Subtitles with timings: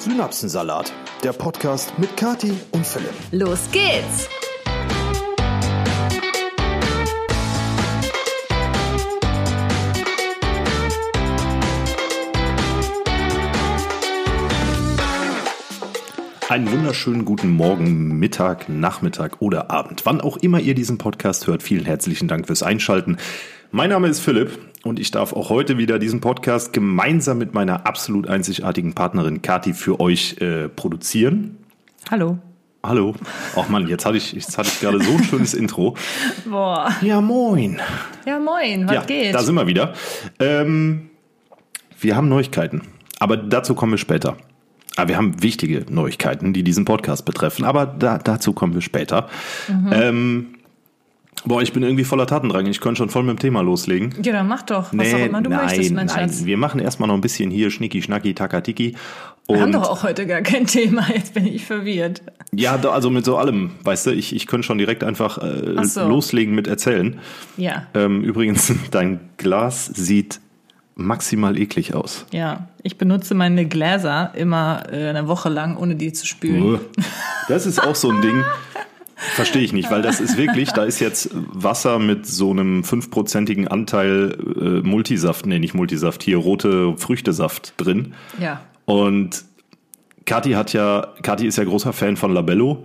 [0.00, 3.12] Synapsensalat, der Podcast mit Kati und Philipp.
[3.32, 4.30] Los geht's!
[16.48, 20.06] Einen wunderschönen guten Morgen, Mittag, Nachmittag oder Abend.
[20.06, 23.18] Wann auch immer ihr diesen Podcast hört, vielen herzlichen Dank fürs Einschalten.
[23.70, 27.86] Mein Name ist Philipp und ich darf auch heute wieder diesen Podcast gemeinsam mit meiner
[27.86, 31.58] absolut einzigartigen Partnerin Kati für euch äh, produzieren.
[32.10, 32.38] Hallo.
[32.82, 33.14] Hallo.
[33.56, 35.96] Ach Mann, jetzt hatte ich, jetzt hatte ich gerade so ein schönes Intro.
[36.46, 36.90] Boah.
[37.02, 37.78] Ja, moin.
[38.24, 39.34] Ja, moin, was ja, geht?
[39.34, 39.92] Da sind wir wieder.
[40.38, 41.10] Ähm,
[42.00, 42.82] wir haben Neuigkeiten,
[43.18, 44.38] aber dazu kommen wir später.
[44.96, 49.28] Aber wir haben wichtige Neuigkeiten, die diesen Podcast betreffen, aber da, dazu kommen wir später.
[49.68, 49.90] Mhm.
[49.92, 50.54] Ähm,
[51.44, 52.66] boah, ich bin irgendwie voller Tatendrang.
[52.66, 54.14] Ich könnte schon voll mit dem Thema loslegen.
[54.22, 56.28] Ja, dann mach doch, was nee, auch immer du nein, möchtest, mein nein.
[56.28, 56.44] Schatz.
[56.44, 58.94] Wir machen erstmal noch ein bisschen hier Schnicki, Schnacki, Takatiki.
[59.48, 62.22] Wir haben doch auch heute gar kein Thema, jetzt bin ich verwirrt.
[62.52, 66.06] Ja, also mit so allem, weißt du, ich, ich könnte schon direkt einfach äh, so.
[66.06, 67.18] loslegen mit erzählen.
[67.56, 67.86] Ja.
[67.94, 70.40] Ähm, übrigens, dein Glas sieht
[70.94, 72.26] maximal eklig aus.
[72.30, 76.78] Ja, ich benutze meine Gläser immer äh, eine Woche lang, ohne die zu spülen.
[77.48, 78.44] Das ist auch so ein Ding.
[79.34, 83.68] Verstehe ich nicht, weil das ist wirklich, da ist jetzt Wasser mit so einem fünfprozentigen
[83.68, 88.14] Anteil äh, Multisaft, nee, nicht Multisaft, hier rote Früchtesaft drin.
[88.40, 88.60] Ja.
[88.86, 89.44] Und
[90.24, 92.84] Kathi hat ja, Kathi ist ja großer Fan von Labello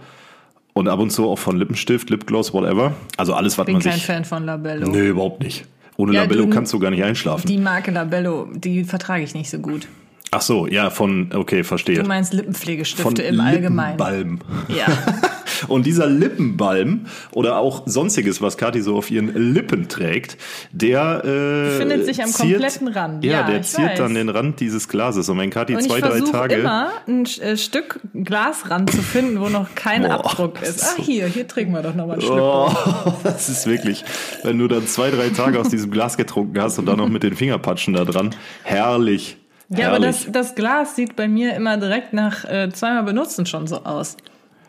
[0.74, 2.94] und ab und zu auch von Lippenstift, Lipgloss, whatever.
[3.18, 4.06] Also alles, was Bin man kein sich.
[4.06, 4.88] Fan von Labello.
[4.90, 5.66] Nee, überhaupt nicht.
[5.98, 7.48] Ohne Ja, Labello du- kannst du gar nicht einschlafen.
[7.48, 9.88] Die Marke Labello, die vertrage ich nicht so gut.
[10.32, 12.02] Ach so, ja, von, okay, verstehe.
[12.02, 13.98] Du meinst Lippenpflegestifte von im Allgemeinen.
[13.98, 14.40] Lippenbalm.
[14.68, 14.86] Ja.
[15.68, 20.38] Und dieser Lippenbalm oder auch sonstiges, was Kathi so auf ihren Lippen trägt,
[20.72, 23.24] der äh, Befindet sich am ziert, kompletten Rand.
[23.24, 23.98] Ja, Ja, der ziert weiß.
[23.98, 25.30] dann den Rand dieses Glases.
[25.30, 26.56] Und wenn Kathi zwei, drei versuche Tage.
[26.56, 30.84] immer ein äh, Stück Glasrand zu finden, wo noch kein Boah, Abdruck ist.
[30.84, 32.40] Ah, so- hier, hier trinken wir doch noch mal einen Schluck.
[32.40, 34.04] Oh, das ist wirklich,
[34.44, 37.24] wenn du dann zwei, drei Tage aus diesem Glas getrunken hast und dann noch mit
[37.24, 38.34] den Fingerpatschen da dran.
[38.64, 39.38] Herrlich.
[39.70, 40.26] Ja, aber herrlich.
[40.26, 44.18] das, das Glas sieht bei mir immer direkt nach äh, zweimal benutzen schon so aus.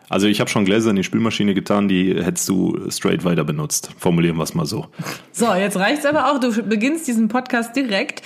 [0.09, 3.91] Also ich habe schon Gläser in die Spülmaschine getan, die hättest du straight weiter benutzt.
[3.97, 4.87] Formulieren wir es mal so.
[5.31, 6.39] So, jetzt reicht's aber auch.
[6.39, 8.21] Du beginnst diesen Podcast direkt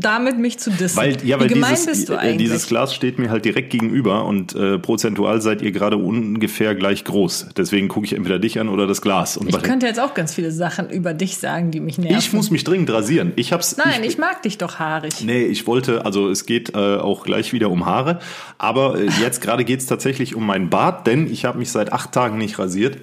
[0.00, 0.96] damit, mich zu dissen.
[0.96, 2.38] Weil, ja, Wie weil gemein dieses, bist du äh, eigentlich?
[2.38, 7.04] dieses Glas steht mir halt direkt gegenüber und äh, prozentual seid ihr gerade ungefähr gleich
[7.04, 7.48] groß.
[7.56, 9.36] Deswegen gucke ich entweder dich an oder das Glas.
[9.36, 12.18] Und ich könnte jetzt auch ganz viele Sachen über dich sagen, die mich nerven.
[12.18, 13.32] ich muss mich dringend rasieren.
[13.36, 13.76] Ich hab's.
[13.76, 15.24] Nein, ich, mag dich doch haarig.
[15.24, 18.20] Nee, ich wollte, also es geht äh, auch gleich wieder um Haare,
[18.58, 22.12] aber äh, jetzt gerade geht's tatsächlich um meinen Bart, denn ich habe mich seit acht
[22.12, 22.98] Tagen nicht rasiert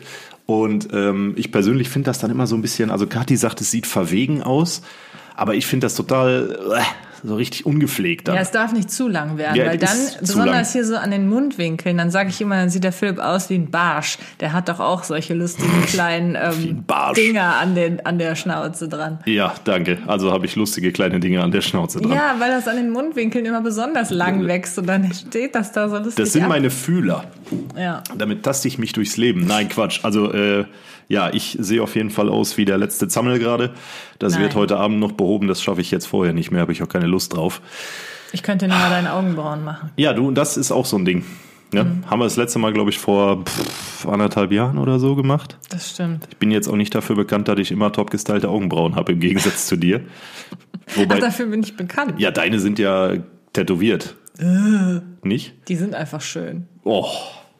[0.45, 3.71] und ähm, ich persönlich finde das dann immer so ein bisschen, also Kathi sagt, es
[3.71, 4.81] sieht verwegen aus,
[5.35, 6.81] aber ich finde das total äh,
[7.23, 8.35] so richtig ungepflegt dann.
[8.35, 11.29] Ja, es darf nicht zu lang werden, Ja, weil dann, besonders hier so an den
[11.29, 14.17] Mundwinkeln, dann sage ich immer, dann sieht der Philipp aus wie ein Barsch.
[14.41, 16.83] Der hat doch auch solche lustigen kleinen ähm.
[17.15, 19.19] Dinger an, den, an der Schnauze dran.
[19.25, 19.99] Ja, danke.
[20.05, 22.11] Also habe ich lustige kleine Dinge an der Schnauze dran.
[22.11, 25.87] Ja, weil das an den Mundwinkeln immer besonders lang wächst und dann steht das da
[25.87, 26.49] so lustig Das sind ab.
[26.49, 27.25] meine Fühler.
[27.77, 28.03] Ja.
[28.17, 29.45] Damit taste ich mich durchs Leben.
[29.45, 30.01] Nein, Quatsch.
[30.03, 30.65] Also äh,
[31.07, 33.71] ja, ich sehe auf jeden Fall aus wie der letzte Zammel gerade.
[34.19, 34.43] Das Nein.
[34.43, 35.47] wird heute Abend noch behoben.
[35.47, 36.61] Das schaffe ich jetzt vorher nicht mehr.
[36.61, 37.61] Habe ich auch keine Lust drauf.
[38.31, 39.91] Ich könnte nur mal deine Augenbrauen machen.
[39.95, 41.23] Ja, du, das ist auch so ein Ding.
[41.71, 41.83] Ne?
[41.83, 42.09] Mhm.
[42.09, 45.57] Haben wir das letzte Mal, glaube ich, vor pff, anderthalb Jahren oder so gemacht.
[45.69, 46.27] Das stimmt.
[46.29, 49.19] Ich bin jetzt auch nicht dafür bekannt, dass ich immer top gestylte Augenbrauen habe, im
[49.19, 50.01] Gegensatz zu dir.
[50.95, 52.19] Wobei, Ach, dafür bin ich bekannt.
[52.19, 53.13] ja, deine sind ja
[53.53, 54.15] tätowiert.
[54.39, 55.01] Äh.
[55.23, 55.53] Nicht?
[55.67, 56.67] Die sind einfach schön.
[56.83, 57.07] Oh,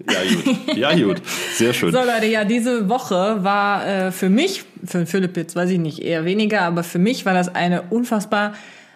[0.10, 0.78] ja gut.
[0.78, 1.22] Ja gut.
[1.54, 1.92] Sehr schön.
[1.92, 6.00] So Leute, ja, diese Woche war äh, für mich, für Philipp jetzt weiß ich nicht,
[6.00, 8.54] eher weniger, aber für mich war das eine unfassbar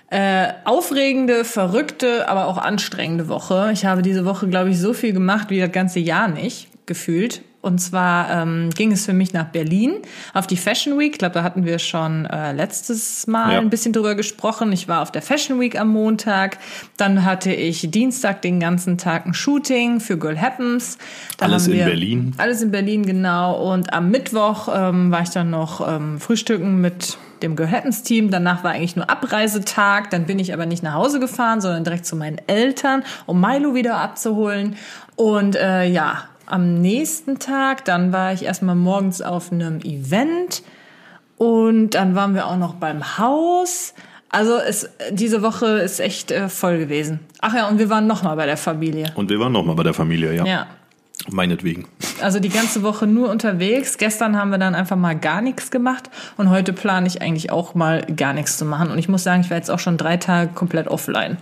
[0.09, 3.71] äh, aufregende, verrückte, aber auch anstrengende Woche.
[3.73, 7.41] Ich habe diese Woche, glaube ich, so viel gemacht wie das ganze Jahr nicht gefühlt.
[7.67, 9.95] Und zwar ähm, ging es für mich nach Berlin
[10.33, 11.11] auf die Fashion Week.
[11.11, 13.59] Ich glaube, da hatten wir schon äh, letztes Mal Ja.
[13.59, 14.71] ein bisschen drüber gesprochen.
[14.71, 16.57] Ich war auf der Fashion Week am Montag.
[16.95, 20.97] Dann hatte ich Dienstag den ganzen Tag ein Shooting für Girl Happens.
[21.37, 22.33] Da Alles haben in wir- Berlin.
[22.37, 23.71] alles in Berlin, genau.
[23.71, 28.31] Und am Mittwoch ähm, war ich dann noch ähm, frühstücken mit dem Girl Happens Team.
[28.31, 30.09] Danach war eigentlich nur Abreisetag.
[30.09, 33.75] Dann bin ich aber nicht nach Hause gefahren, sondern direkt zu meinen Eltern, um Milo
[33.75, 34.75] wieder abzuholen.
[35.17, 40.63] Und äh, ja, am nächsten Tag, dann war ich erstmal morgens auf einem Event.
[41.37, 43.93] Und dann waren wir auch noch beim Haus.
[44.29, 47.19] Also es, diese Woche ist echt äh, voll gewesen.
[47.41, 49.11] Ach ja, und wir waren noch mal bei der Familie.
[49.15, 50.45] Und wir waren noch mal bei der Familie, ja.
[50.45, 50.67] Ja.
[51.29, 51.87] Meinetwegen.
[52.21, 53.97] Also die ganze Woche nur unterwegs.
[53.97, 57.75] Gestern haben wir dann einfach mal gar nichts gemacht und heute plane ich eigentlich auch
[57.75, 58.91] mal gar nichts zu machen.
[58.91, 61.37] Und ich muss sagen, ich war jetzt auch schon drei Tage komplett offline.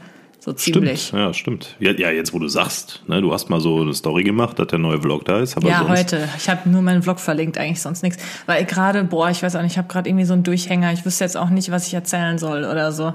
[0.45, 1.07] So ziemlich.
[1.07, 1.75] Stimmt, ja, stimmt.
[1.79, 4.67] Ja, ja, jetzt wo du sagst, ne, du hast mal so eine Story gemacht, dass
[4.67, 5.57] der neue Vlog da ist.
[5.57, 6.29] Aber ja, heute.
[6.37, 8.23] Ich habe nur meinen Vlog verlinkt, eigentlich sonst nichts.
[8.45, 10.93] Weil gerade, boah, ich weiß auch nicht, ich habe gerade irgendwie so einen Durchhänger.
[10.93, 13.13] Ich wüsste jetzt auch nicht, was ich erzählen soll oder so.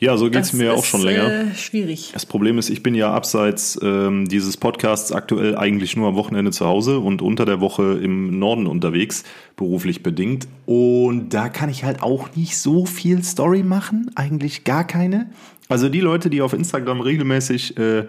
[0.00, 1.30] Ja, so geht's Das mir auch ist, schon länger.
[1.30, 2.10] Äh, schwierig.
[2.12, 6.50] Das Problem ist, ich bin ja abseits ähm, dieses Podcasts aktuell eigentlich nur am Wochenende
[6.50, 9.22] zu Hause und unter der Woche im Norden unterwegs,
[9.54, 10.48] beruflich bedingt.
[10.66, 15.30] Und da kann ich halt auch nicht so viel Story machen, eigentlich gar keine.
[15.68, 18.04] Also die Leute, die auf Instagram regelmäßig äh,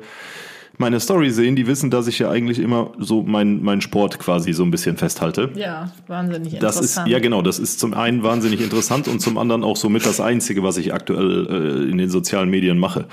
[0.80, 4.54] meine Story sehen, die wissen, dass ich ja eigentlich immer so meinen mein Sport quasi
[4.54, 5.52] so ein bisschen festhalte.
[5.56, 7.10] Ja, wahnsinnig Das ist, interessant.
[7.10, 10.64] ja genau, das ist zum einen wahnsinnig interessant und zum anderen auch somit das Einzige,
[10.64, 13.08] was ich aktuell äh, in den sozialen Medien mache.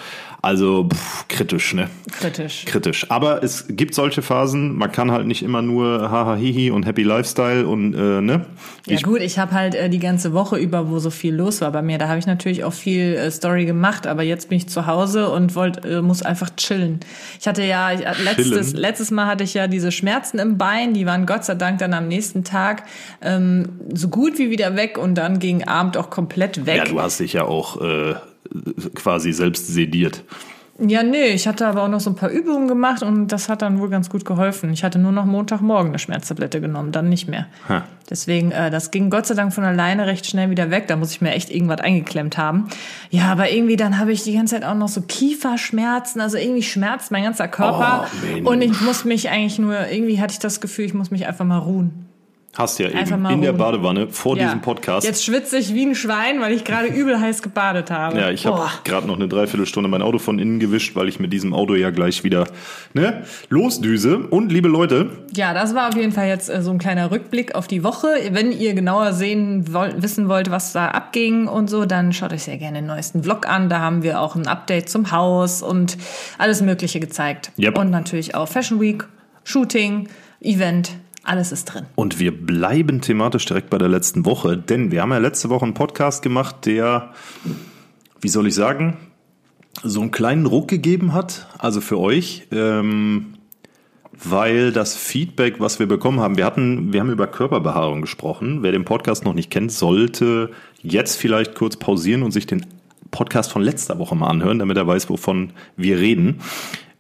[0.47, 1.91] Also pff, kritisch, ne?
[2.13, 2.65] kritisch.
[2.67, 3.11] Kritisch.
[3.11, 7.03] Aber es gibt solche Phasen, man kann halt nicht immer nur haha hihi und happy
[7.03, 8.47] Lifestyle und äh, ne?
[8.87, 11.63] Ja Ich, gut, ich habe halt äh, die ganze Woche über, wo so viel los
[11.63, 14.59] war bei mir, da habe ich natürlich auch viel äh, Story gemacht, aber jetzt bin
[14.59, 17.01] ich zu Hause und wollt, äh, muss einfach chillen.
[17.41, 18.77] Ich hatte ja, ich, äh, letztes, Chillen?
[18.77, 21.93] letztes Mal hatte ich ja diese Schmerzen im Bein, die waren Gott sei Dank dann
[21.93, 22.85] am nächsten Tag
[23.21, 26.77] ähm, so gut wie wieder weg und dann gegen Abend auch komplett weg.
[26.77, 28.15] ja, du hast dich ja auch äh,
[28.95, 30.23] quasi selbst sediert.
[30.79, 33.63] Ja, nee, ich hatte aber auch noch so ein paar Übungen gemacht und das hat
[33.63, 34.71] dann wohl ganz gut geholfen.
[34.73, 37.47] Ich hatte nur noch Montagmorgen eine Schmerztablette genommen, dann nicht mehr.
[37.69, 37.85] Ha.
[38.11, 40.87] Deswegen, äh, das ging Gott sei Dank von alleine recht schnell wieder weg.
[40.87, 42.69] Da muss ich mir echt irgendwas eingeklemmt haben.
[43.11, 46.21] Ja, aber irgendwie dann habe ich die ganze Zeit auch noch so Kieferschmerzen.
[46.21, 48.07] Also irgendwie schmerzt mein ganzer Körper.
[48.45, 51.27] Oh, und ich muss mich eigentlich nur, irgendwie hatte ich das Gefühl, ich muss mich
[51.27, 52.07] einfach mal ruhen.
[52.57, 53.53] Hast ja Einfach eben in der.
[53.53, 54.45] Badewanne vor Ja.
[54.45, 55.07] diesem Podcast.
[55.07, 58.19] Jetzt schwitze ich wie ein Schwein, weil ich gerade übel heiß gebadet habe.
[58.19, 61.33] Ja, ich habe gerade noch eine Dreiviertelstunde mein Auto von innen gewischt, weil ich mit
[61.33, 62.47] diesem Auto ja gleich wieder
[62.95, 64.19] ne, losdüse.
[64.19, 67.55] Und liebe Leute, Ja, das war auf jeden Fall jetzt äh, so ein kleiner Rückblick
[67.55, 68.09] auf die Woche.
[68.31, 72.45] Wenn ihr genauer sehen wollt, wissen wollt, was da abging und so, dann schaut euch
[72.45, 73.69] sehr gerne den neuesten Vlog an.
[73.69, 75.97] Da haben wir auch ein Update zum Haus und
[76.39, 77.51] alles Mögliche gezeigt.
[77.59, 77.79] Yep.
[77.79, 79.05] Und natürlich auch Fashion Week,
[79.45, 80.09] Shooting,
[80.41, 80.93] Event,
[81.27, 81.87] alles ist drin.
[81.95, 85.65] Und wir bleiben thematisch direkt bei der letzten Woche, denn wir haben ja letzte Woche
[85.65, 87.13] einen Podcast gemacht, der,
[88.21, 88.97] wie soll ich sagen,
[89.83, 93.35] so einen kleinen Ruck gegeben hat, also für euch, ähm,
[94.13, 98.63] weil das Feedback, was wir bekommen haben, wir hatten, wir haben über Körperbehaarung gesprochen.
[98.63, 100.51] Wer den Podcast noch nicht kennt, sollte
[100.83, 102.65] jetzt vielleicht kurz pausieren und sich den
[103.11, 106.41] Podcast von letzter Woche mal anhören, damit er weiß, wovon wir reden.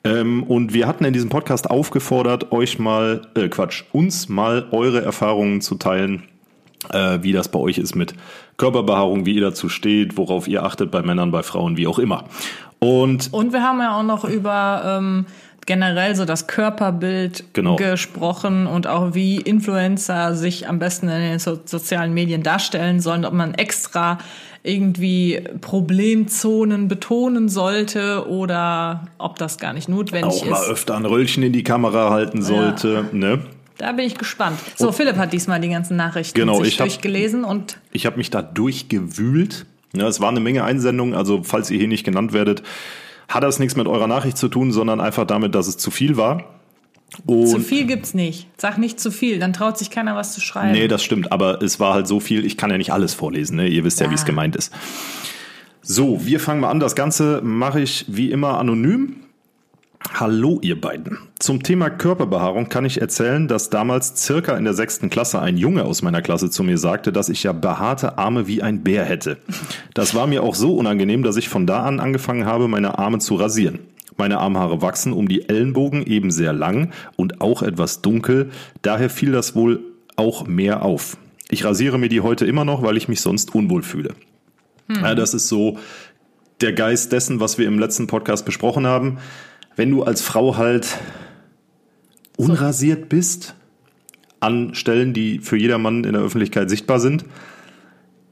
[0.06, 5.03] Ähm, und wir hatten in diesem Podcast aufgefordert, euch mal, äh, Quatsch, uns mal eure
[5.03, 6.23] Erfahrungen zu teilen,
[6.91, 8.14] äh, wie das bei euch ist mit
[8.56, 12.25] Körperbehaarung, wie ihr dazu steht, worauf ihr achtet bei Männern, bei Frauen, wie auch immer.
[12.79, 15.26] Und Und wir haben ja auch noch über ähm,
[15.67, 17.76] generell so das Körperbild Genau.
[17.76, 23.25] gesprochen und auch wie Influencer sich am besten in den so sozialen Medien darstellen sollen,
[23.25, 24.19] ob man extra
[24.67, 30.69] irgendwie Problemzonen betonen sollte oder ob das gar nicht notwendig auch mal ist.
[30.69, 33.07] öfter ein Röllchen in die Kamera halten sollte.
[33.13, 33.41] Ne?
[33.79, 34.59] Da bin ich gespannt.
[34.77, 38.17] So, Philipp hat diesmal die ganzen Nachrichten Genau, sich ich hab- durchgelesen und Ich habe
[38.17, 39.67] mich da durchgewühlt.
[39.95, 42.63] Ja, es war eine Menge Einsendungen, also falls ihr hier nicht genannt werdet,
[43.29, 46.17] hat das nichts mit eurer Nachricht zu tun, sondern einfach damit, dass es zu viel
[46.17, 46.45] war.
[47.25, 48.47] Und zu viel gibt's nicht.
[48.59, 50.73] Sag nicht zu viel, dann traut sich keiner was zu schreiben.
[50.73, 53.57] Nee, das stimmt, aber es war halt so viel, ich kann ja nicht alles vorlesen,
[53.57, 53.69] ne?
[53.69, 54.11] Ihr wisst ja, Ja.
[54.11, 54.73] wie es gemeint ist.
[55.83, 56.81] So, wir fangen mal an.
[56.81, 59.17] Das Ganze mache ich wie immer anonym.
[60.15, 61.19] Hallo ihr beiden.
[61.39, 65.85] Zum Thema Körperbehaarung kann ich erzählen, dass damals circa in der sechsten Klasse ein Junge
[65.85, 69.39] aus meiner Klasse zu mir sagte, dass ich ja behaarte Arme wie ein Bär hätte.
[69.94, 73.19] Das war mir auch so unangenehm, dass ich von da an angefangen habe, meine Arme
[73.19, 73.81] zu rasieren.
[74.17, 78.51] Meine Armhaare wachsen um die Ellenbogen eben sehr lang und auch etwas dunkel,
[78.82, 79.81] daher fiel das wohl
[80.17, 81.19] auch mehr auf.
[81.49, 84.15] Ich rasiere mir die heute immer noch, weil ich mich sonst unwohl fühle.
[84.89, 85.79] Ja, das ist so
[86.61, 89.19] der Geist dessen, was wir im letzten Podcast besprochen haben.
[89.75, 90.99] Wenn du als Frau halt
[92.37, 93.55] unrasiert bist,
[94.41, 97.25] an Stellen, die für jedermann in der Öffentlichkeit sichtbar sind,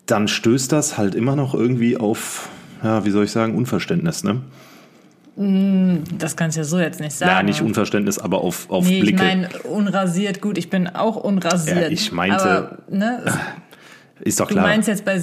[0.07, 2.49] dann stößt das halt immer noch irgendwie auf,
[2.83, 4.43] ja, wie soll ich sagen, Unverständnis, ne?
[5.37, 7.31] Das kannst du ja so jetzt nicht sagen.
[7.33, 9.23] Ja, nicht Unverständnis, aber auf, auf Nee, ich Blicke.
[9.25, 10.41] meine unrasiert.
[10.41, 11.77] Gut, ich bin auch unrasiert.
[11.83, 13.21] Ja, ich meinte- Aber, ne,
[14.21, 14.67] ist doch du klar.
[14.69, 15.21] meinst jetzt bei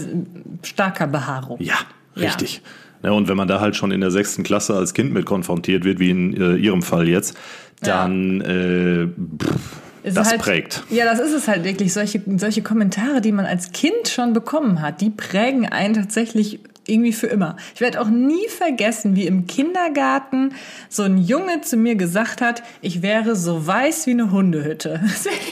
[0.64, 1.58] starker Behaarung.
[1.62, 1.76] Ja,
[2.16, 2.28] Ja.
[2.28, 2.62] richtig.
[3.04, 5.86] Ja, und wenn man da halt schon in der sechsten Klasse als Kind mit konfrontiert
[5.86, 7.36] wird, wie in äh, Ihrem Fall jetzt,
[7.82, 9.08] dann äh,
[9.44, 9.56] pff,
[10.04, 10.84] das halt, prägt.
[10.92, 11.94] Ja, das ist es halt wirklich.
[11.94, 16.60] Solche, solche Kommentare, die man als Kind schon bekommen hat, die prägen einen tatsächlich
[16.92, 17.56] irgendwie für immer.
[17.76, 20.54] Ich werde auch nie vergessen, wie im Kindergarten
[20.90, 25.02] so ein Junge zu mir gesagt hat, ich wäre so weiß wie eine Hundehütte.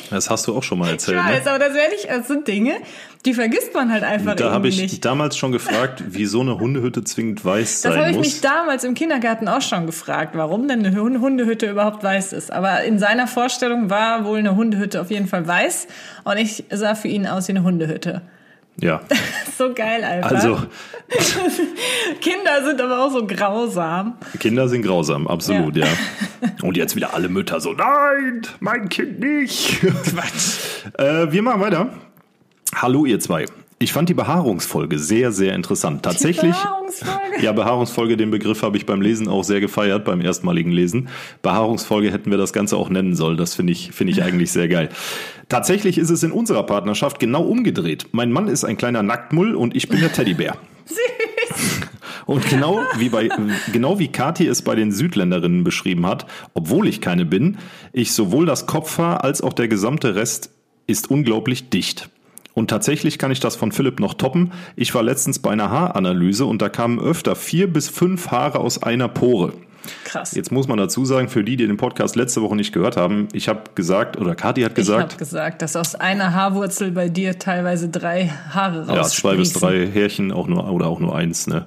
[0.09, 1.19] Das hast du auch schon mal erzählt.
[1.19, 1.51] Ich weiß, ne?
[1.51, 2.73] aber das werde ich, das sind Dinge,
[3.25, 5.05] die vergisst man halt einfach Da habe ich nicht.
[5.05, 8.25] damals schon gefragt, wieso eine Hundehütte zwingend weiß Das habe sein ich muss.
[8.27, 12.51] mich damals im Kindergarten auch schon gefragt, warum denn eine Hund- Hundehütte überhaupt weiß ist.
[12.51, 15.87] Aber in seiner Vorstellung war wohl eine Hundehütte auf jeden Fall weiß
[16.23, 18.21] und ich sah für ihn aus wie eine Hundehütte.
[18.81, 19.01] Ja,
[19.57, 20.31] So geil einfach.
[20.31, 20.57] also
[22.21, 24.15] Kinder sind aber auch so grausam.
[24.39, 25.85] Kinder sind grausam, absolut, Ja.
[25.85, 25.91] ja.
[26.61, 29.81] Und jetzt wieder alle Mütter so, nein, mein Kind nicht.
[29.81, 30.85] Quatsch.
[30.97, 31.89] äh, wir machen weiter.
[32.75, 33.45] Hallo ihr zwei.
[33.81, 36.03] Ich fand die Behaarungsfolge sehr, sehr interessant.
[36.03, 36.51] Tatsächlich.
[36.51, 37.41] Behaarungsfolge?
[37.41, 41.07] Ja, Behaarungsfolge, den Begriff habe ich beim Lesen auch sehr gefeiert, beim erstmaligen Lesen.
[41.43, 43.37] Behaarungsfolge hätten wir das Ganze auch nennen sollen.
[43.37, 44.89] Das finde ich, finde ich eigentlich sehr geil.
[45.47, 48.07] Tatsächlich ist es in unserer Partnerschaft genau umgedreht.
[48.11, 50.57] Mein Mann ist ein kleiner Nacktmull und ich bin der Teddybär.
[52.25, 53.27] Und genau wie bei,
[53.73, 57.57] genau wie Kathi es bei den Südländerinnen beschrieben hat, obwohl ich keine bin,
[57.91, 60.51] ich sowohl das Kopfhaar als auch der gesamte Rest
[60.85, 62.07] ist unglaublich dicht.
[62.59, 64.51] Und tatsächlich kann ich das von Philipp noch toppen.
[64.75, 68.83] Ich war letztens bei einer Haaranalyse und da kamen öfter vier bis fünf Haare aus
[68.83, 69.53] einer Pore.
[70.03, 70.35] Krass.
[70.35, 73.29] Jetzt muss man dazu sagen, für die, die den Podcast letzte Woche nicht gehört haben,
[73.31, 77.07] ich habe gesagt, oder Kathi hat ich gesagt, habe gesagt, dass aus einer Haarwurzel bei
[77.07, 81.47] dir teilweise drei Haare ja, zwei bis drei Härchen auch nur, oder auch nur eins.
[81.47, 81.65] Ne?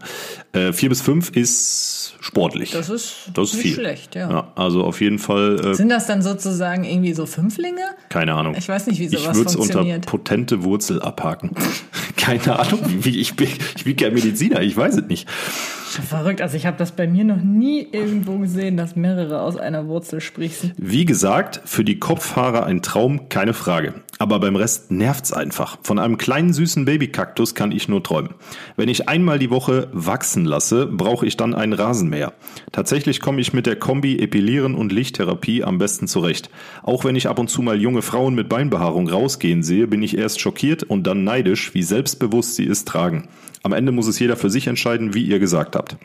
[0.52, 2.70] Äh, vier bis fünf ist sportlich.
[2.70, 3.74] Das ist, Das ist viel.
[3.74, 4.30] schlecht, ja.
[4.30, 7.82] Ja, also auf jeden Fall, äh, Sind das dann sozusagen irgendwie so Fünflinge?
[8.08, 8.54] keine Ahnung.
[8.56, 10.06] Ich weiß nicht, wie Ich sowas würde es unter funktioniert.
[10.06, 11.50] potente Wurzel abhaken.
[12.16, 15.28] keine Ahnung, wie ich bin, ich bin kein Mediziner, ich weiß es nicht.
[16.00, 19.88] Verrückt, also ich habe das bei mir noch nie irgendwo gesehen, dass mehrere aus einer
[19.88, 20.72] Wurzel sprießen.
[20.76, 23.94] Wie gesagt, für die Kopfhaare ein Traum, keine Frage.
[24.18, 25.78] Aber beim Rest nervt's einfach.
[25.82, 28.34] Von einem kleinen süßen Babykaktus kann ich nur träumen.
[28.76, 32.32] Wenn ich einmal die Woche wachsen lasse, brauche ich dann einen Rasenmäher.
[32.70, 36.50] Tatsächlich komme ich mit der Kombi Epilieren und Lichttherapie am besten zurecht.
[36.84, 40.16] Auch wenn ich ab und zu mal junge Frauen mit Beinbehaarung rausgehen sehe, bin ich
[40.16, 43.28] erst schockiert und dann neidisch, wie selbstbewusst sie es tragen.
[43.62, 45.96] Am Ende muss es jeder für sich entscheiden, wie ihr gesagt habt.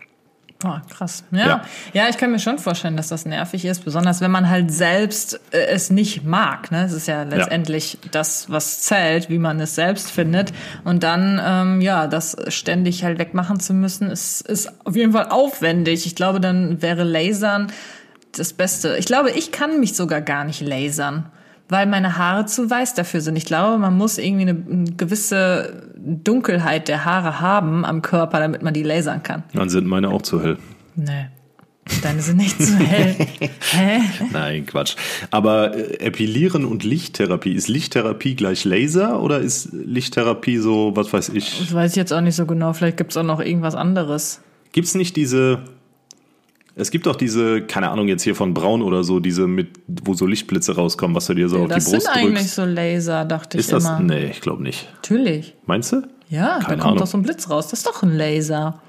[0.60, 1.24] Boah, krass.
[1.32, 1.46] Ja.
[1.46, 1.62] Ja.
[1.94, 5.40] ja, ich kann mir schon vorstellen, dass das nervig ist, besonders wenn man halt selbst
[5.52, 6.72] äh, es nicht mag.
[6.72, 6.84] Ne?
[6.84, 10.54] Es ist ja letztendlich das, was zählt, wie man es selbst findet.
[10.84, 15.28] Und dann, ähm, ja, das ständig halt wegmachen zu müssen, ist, ist auf jeden Fall
[15.30, 16.08] aufwendig.
[16.08, 17.72] Ich glaube, dann wäre Lasern
[18.32, 18.98] das Beste.
[18.98, 21.32] Ich glaube, ich kann mich sogar gar nicht lasern.
[21.70, 23.36] Weil meine Haare zu weiß dafür sind.
[23.36, 28.62] Ich glaube, man muss irgendwie eine, eine gewisse Dunkelheit der Haare haben am Körper, damit
[28.62, 29.44] man die lasern kann.
[29.54, 30.58] Dann sind meine auch zu hell.
[30.96, 31.28] Nee.
[32.02, 33.16] Deine sind nicht so hell.
[33.72, 34.02] Hä?
[34.32, 34.96] Nein, Quatsch.
[35.32, 41.30] Aber äh, Epilieren und Lichttherapie, ist Lichttherapie gleich Laser oder ist Lichttherapie so, was weiß
[41.30, 41.60] ich?
[41.60, 42.74] Das weiß ich jetzt auch nicht so genau.
[42.74, 44.42] Vielleicht gibt's auch noch irgendwas anderes.
[44.74, 45.60] Gibt's nicht diese,
[46.78, 50.14] es gibt doch diese, keine Ahnung jetzt hier von Braun oder so, diese mit, wo
[50.14, 52.56] so Lichtblitze rauskommen, was du dir so auf das die Brust sind eigentlich drückst.
[52.56, 54.00] so Laser, dachte Ist ich das, immer.
[54.00, 54.88] nee, ich glaube nicht.
[54.96, 55.56] Natürlich.
[55.66, 56.04] Meinst du?
[56.30, 56.98] Ja, Keine da kommt Ahnung.
[57.00, 57.68] doch so ein Blitz raus.
[57.70, 58.82] Das ist doch ein Laser.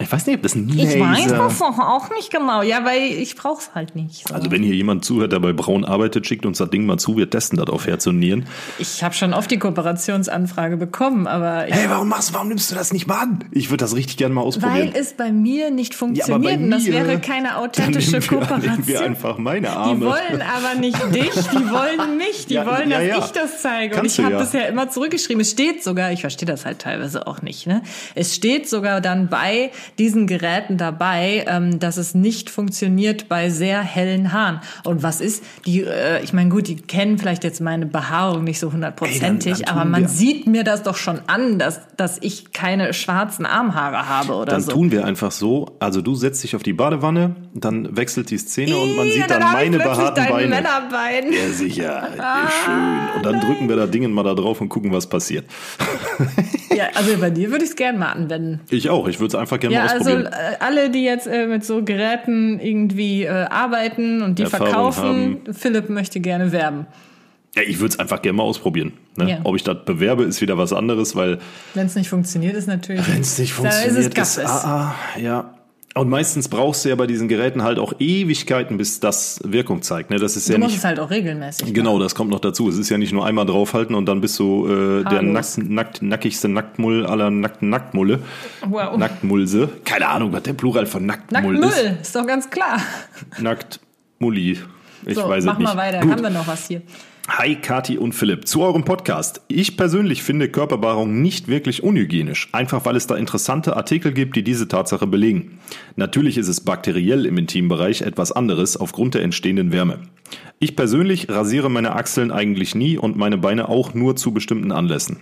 [0.00, 2.62] Ich weiß nicht, ob das ein Ich weiß Laser das doch auch nicht genau.
[2.62, 4.28] Ja, weil ich brauch's halt nicht.
[4.28, 4.34] So.
[4.34, 7.16] Also wenn hier jemand zuhört, der bei Braun arbeitet, schickt uns das Ding mal zu,
[7.16, 8.44] wir testen das auf Herz und Nieren.
[8.78, 12.74] ich habe schon oft die Kooperationsanfrage bekommen, aber ich, Hey, warum machst warum nimmst du
[12.74, 13.44] das nicht mal an?
[13.52, 14.92] Ich würde das richtig gerne mal ausprobieren.
[14.94, 16.72] weil es bei mir nicht funktioniert.
[16.72, 19.04] das mir- wäre keine Dann authentische nehmen wir, nehmen wir Kooperation.
[19.04, 20.06] einfach meine Die Arme.
[20.06, 23.18] wollen aber nicht dich, die wollen mich, die Ja, wollen, ja, dass ja.
[23.24, 23.94] ich das zeige.
[23.94, 24.40] Kannst und ich habe ja.
[24.40, 25.40] das ja immer zurückgeschrieben.
[25.40, 27.82] Es steht sogar, ich verstehe das halt teilweise auch nicht, ne?
[28.16, 33.80] Es steht sogar dann bei diesen Geräten dabei, ähm, dass es nicht funktioniert bei sehr
[33.82, 34.60] hellen Haaren.
[34.84, 38.58] Und was ist, die, äh, ich meine, gut, die kennen vielleicht jetzt meine Behaarung nicht
[38.58, 42.18] so dann- hundertprozentig, dann aber man wir- sieht mir das doch schon an, dass, dass
[42.20, 44.72] ich keine schwarzen Armhaare habe oder Dann so.
[44.72, 48.76] tun wir einfach so, also du setzt dich auf die Badewanne, dann wechselt die Szene
[48.76, 50.48] und man sieht dann ich meine behaarten Beine.
[50.48, 51.32] Männerbein.
[51.32, 52.08] Ja, sicher.
[52.64, 53.16] Schön.
[53.16, 55.44] Und dann drücken wir da Dingen mal da drauf und gucken, was passiert.
[56.74, 58.60] Ja, also bei dir würde ich es gerne mal anwenden.
[58.70, 59.08] Ich auch.
[59.08, 60.32] Ich würde es einfach gerne Ja, mal also ausprobieren.
[60.32, 65.40] äh, alle, die jetzt äh, mit so Geräten irgendwie äh, arbeiten und die Erfahrung verkaufen,
[65.52, 66.86] Philipp möchte gerne werben.
[67.56, 68.92] ja, ich würde es einfach gerne mal ausprobieren.
[69.16, 69.30] Ne?
[69.30, 69.38] Ja.
[69.44, 71.38] Ob ich das bewerbe, ist wieder was anderes, weil
[71.74, 73.06] Wenn es nicht funktioniert, ist natürlich.
[73.12, 75.54] wenn es nicht Da ist es funktioniert, ist ah, ah, ja.
[75.96, 80.10] Und meistens brauchst du ja bei diesen Geräten halt auch Ewigkeiten, bis das Wirkung zeigt.
[80.10, 80.18] Ne?
[80.18, 81.72] Das ist ja du musst nicht es halt auch regelmäßig.
[81.72, 82.68] Genau, das kommt noch dazu.
[82.68, 86.02] Es ist ja nicht nur einmal draufhalten und dann bist du äh, der nackt, nackt,
[86.02, 88.18] nackigste Nacktmull aller nackten Nacktmulle.
[88.66, 88.96] Wow.
[88.96, 89.68] Nacktmulse.
[89.84, 91.82] Keine Ahnung, was der Plural von Nacktmull Nackt ist.
[91.84, 92.80] Müll, ist doch ganz klar.
[93.38, 94.58] Nacktmulli.
[95.06, 95.68] Ich so, weiß mach es nicht.
[95.68, 96.00] mal weiter.
[96.00, 96.10] Gut.
[96.10, 96.82] Haben wir noch was hier?
[97.26, 99.40] Hi Kati und Philipp, zu eurem Podcast.
[99.48, 104.44] Ich persönlich finde Körperbehaarung nicht wirklich unhygienisch, einfach weil es da interessante Artikel gibt, die
[104.44, 105.58] diese Tatsache belegen.
[105.96, 110.00] Natürlich ist es bakteriell im Intimbereich etwas anderes aufgrund der entstehenden Wärme.
[110.58, 115.20] Ich persönlich rasiere meine Achseln eigentlich nie und meine Beine auch nur zu bestimmten Anlässen.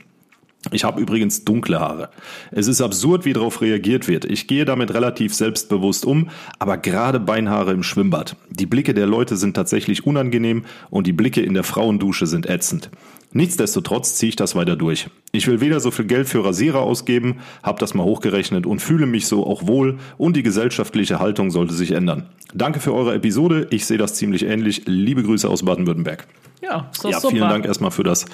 [0.71, 2.11] Ich habe übrigens dunkle Haare.
[2.53, 4.25] Es ist absurd, wie darauf reagiert wird.
[4.25, 8.37] Ich gehe damit relativ selbstbewusst um, aber gerade Beinhaare im Schwimmbad.
[8.51, 12.91] Die Blicke der Leute sind tatsächlich unangenehm und die Blicke in der Frauendusche sind ätzend.
[13.35, 15.09] Nichtsdestotrotz ziehe ich das weiter durch.
[15.33, 19.07] Ich will weder so viel Geld für Rasierer ausgeben, habe das mal hochgerechnet und fühle
[19.07, 22.27] mich so auch wohl und die gesellschaftliche Haltung sollte sich ändern.
[22.55, 23.67] Danke für eure Episode.
[23.71, 24.83] Ich sehe das ziemlich ähnlich.
[24.85, 26.27] Liebe Grüße aus Baden-Württemberg.
[26.61, 27.35] Ja, so Ja, super.
[27.35, 28.27] vielen Dank erstmal für das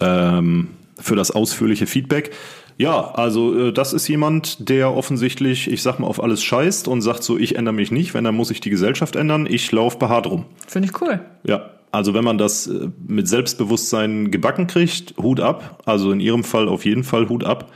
[0.00, 2.32] ähm, für das ausführliche Feedback.
[2.78, 7.00] Ja, also äh, das ist jemand, der offensichtlich, ich sag mal, auf alles scheißt und
[7.00, 9.98] sagt so, ich ändere mich nicht, wenn, dann muss ich die Gesellschaft ändern, ich laufe
[9.98, 10.44] behaart rum.
[10.66, 11.20] Finde ich cool.
[11.44, 15.82] Ja, also wenn man das äh, mit Selbstbewusstsein gebacken kriegt, Hut ab.
[15.86, 17.72] Also in Ihrem Fall auf jeden Fall Hut ab.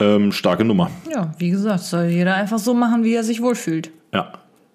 [0.00, 0.90] Ähm, starke Nummer.
[1.10, 3.90] Ja, wie gesagt, soll jeder einfach so machen, wie er sich wohlfühlt.
[4.12, 4.32] Ja.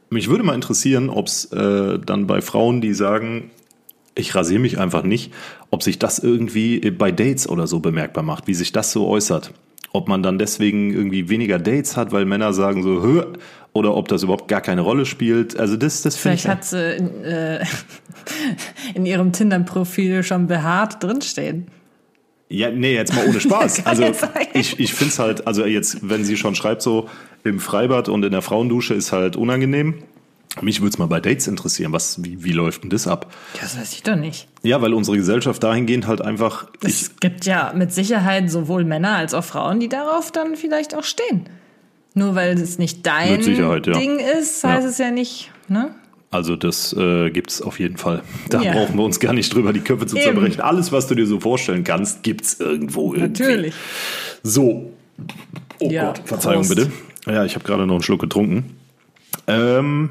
[0.10, 3.51] Mich würde mal interessieren, ob es äh, dann bei Frauen, die sagen,
[4.15, 5.31] ich rasiere mich einfach nicht,
[5.71, 9.51] ob sich das irgendwie bei Dates oder so bemerkbar macht, wie sich das so äußert.
[9.91, 13.23] Ob man dann deswegen irgendwie weniger Dates hat, weil Männer sagen so, Hö,
[13.73, 15.59] oder ob das überhaupt gar keine Rolle spielt.
[15.59, 16.41] Also das, das finde ich.
[16.41, 17.63] Vielleicht hat sie in, äh,
[18.95, 21.67] in ihrem Tinder-Profil schon behaart drinstehen.
[22.49, 23.83] Ja, nee, jetzt mal ohne Spaß.
[23.85, 24.11] Also
[24.53, 27.07] ich, ich finde es halt, also jetzt, wenn sie schon schreibt, so
[27.43, 29.95] im Freibad und in der Frauendusche ist halt unangenehm.
[30.61, 33.31] Mich würde es mal bei Dates interessieren, was, wie, wie läuft denn das ab?
[33.61, 34.47] Das weiß ich doch nicht.
[34.63, 36.67] Ja, weil unsere Gesellschaft dahingehend halt einfach.
[36.83, 41.03] Es gibt ja mit Sicherheit sowohl Männer als auch Frauen, die darauf dann vielleicht auch
[41.03, 41.47] stehen.
[42.15, 43.79] Nur weil es nicht dein ja.
[43.79, 44.89] Ding ist, heißt Ja.
[44.89, 45.93] es ja nicht, ne?
[46.31, 48.21] also das äh, gibt's auf jeden Fall.
[48.49, 48.73] Da Ja.
[48.73, 50.25] brauchen wir uns gar nicht drüber die Köpfe zu Eben.
[50.25, 50.61] zerbrechen.
[50.61, 53.43] Alles, was du dir so vorstellen kannst, gibt's irgendwo irgendwie.
[53.43, 53.73] Natürlich.
[54.43, 54.91] So.
[55.79, 56.75] Oh Gott, Verzeihung Prost.
[56.75, 56.91] bitte.
[57.27, 58.75] Ja, ich habe gerade noch einen Schluck getrunken.
[59.47, 60.09] Ähm,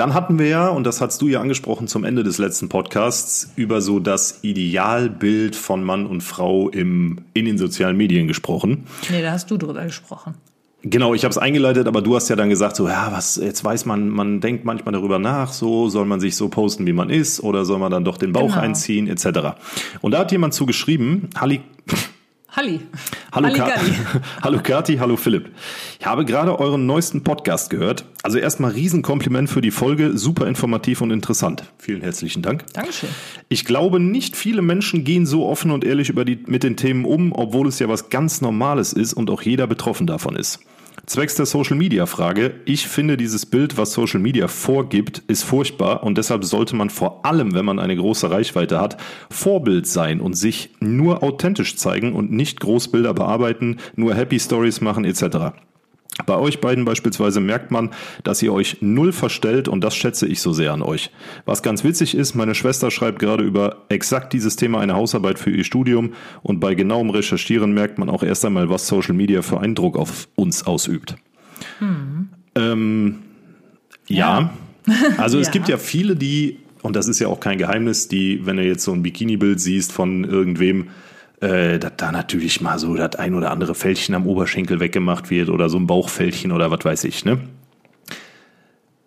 [0.00, 3.52] dann hatten wir ja, und das hast du ja angesprochen zum Ende des letzten Podcasts,
[3.56, 8.86] über so das Idealbild von Mann und Frau im, in den sozialen Medien gesprochen.
[9.10, 10.34] Nee, da hast du drüber gesprochen.
[10.82, 13.62] Genau, ich habe es eingeleitet, aber du hast ja dann gesagt, so, ja, was, jetzt
[13.62, 17.10] weiß man, man denkt manchmal darüber nach, so, soll man sich so posten, wie man
[17.10, 18.60] ist, oder soll man dann doch den Bauch Genau.
[18.60, 19.50] einziehen, etc.
[20.00, 21.60] Und da hat jemand zugeschrieben, Halli,
[22.52, 22.80] Halli.
[23.30, 23.94] Hallo, Ka Halligalli.
[24.42, 25.50] hallo Kati, hallo Philipp.
[26.00, 28.04] Ich habe gerade euren neuesten Podcast gehört.
[28.24, 31.62] Also erstmal Riesenkompliment für die Folge, super informativ und interessant.
[31.78, 32.64] Vielen herzlichen Dank.
[32.72, 33.08] Dankeschön.
[33.48, 37.04] Ich glaube, nicht viele Menschen gehen so offen und ehrlich über die, mit den Themen
[37.04, 40.58] um, obwohl es ja was ganz Normales ist und auch jeder betroffen davon ist.
[41.10, 46.04] Zwecks der Social Media Frage, ich finde dieses Bild, was Social Media vorgibt, ist furchtbar
[46.04, 48.96] und deshalb sollte man vor allem, wenn man eine große Reichweite hat,
[49.28, 55.04] Vorbild sein und sich nur authentisch zeigen und nicht Großbilder bearbeiten, nur Happy Stories machen
[55.04, 55.50] etc.
[56.26, 57.90] Bei euch beiden beispielsweise merkt man,
[58.24, 61.10] dass ihr euch null verstellt und das schätze ich so sehr an euch.
[61.44, 65.50] Was ganz witzig ist, meine Schwester schreibt gerade über exakt dieses Thema eine Hausarbeit für
[65.50, 69.60] ihr Studium und bei genauem Recherchieren merkt man auch erst einmal, was Social Media für
[69.60, 71.16] einen Druck auf uns ausübt.
[72.54, 73.16] Ähm,
[74.08, 74.50] ja.
[75.18, 75.52] also es Ja.
[75.52, 78.84] gibt ja viele, die, und das ist ja auch kein Geheimnis, die, wenn du jetzt
[78.84, 80.88] so ein Bikini-Bild siehst von irgendwem,
[81.40, 85.48] äh, dass da natürlich mal so das ein oder andere Fältchen am Oberschenkel weggemacht wird
[85.48, 87.38] oder so ein Bauchfältchen oder was weiß ich, ne?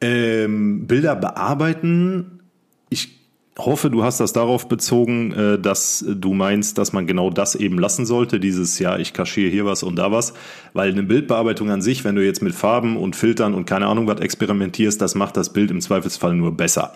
[0.02, 2.42] Ähm, Bilder bearbeiten,
[2.90, 3.24] ich
[3.58, 7.78] hoffe, du hast das darauf bezogen, äh, dass du meinst, dass man genau das eben
[7.78, 10.34] lassen sollte, dieses, ja, ich kaschiere hier was und da was,
[10.74, 14.08] weil eine Bildbearbeitung an sich, wenn du jetzt mit Farben und Filtern und keine Ahnung
[14.08, 16.94] was experimentierst, das macht das Bild im Zweifelsfall nur besser.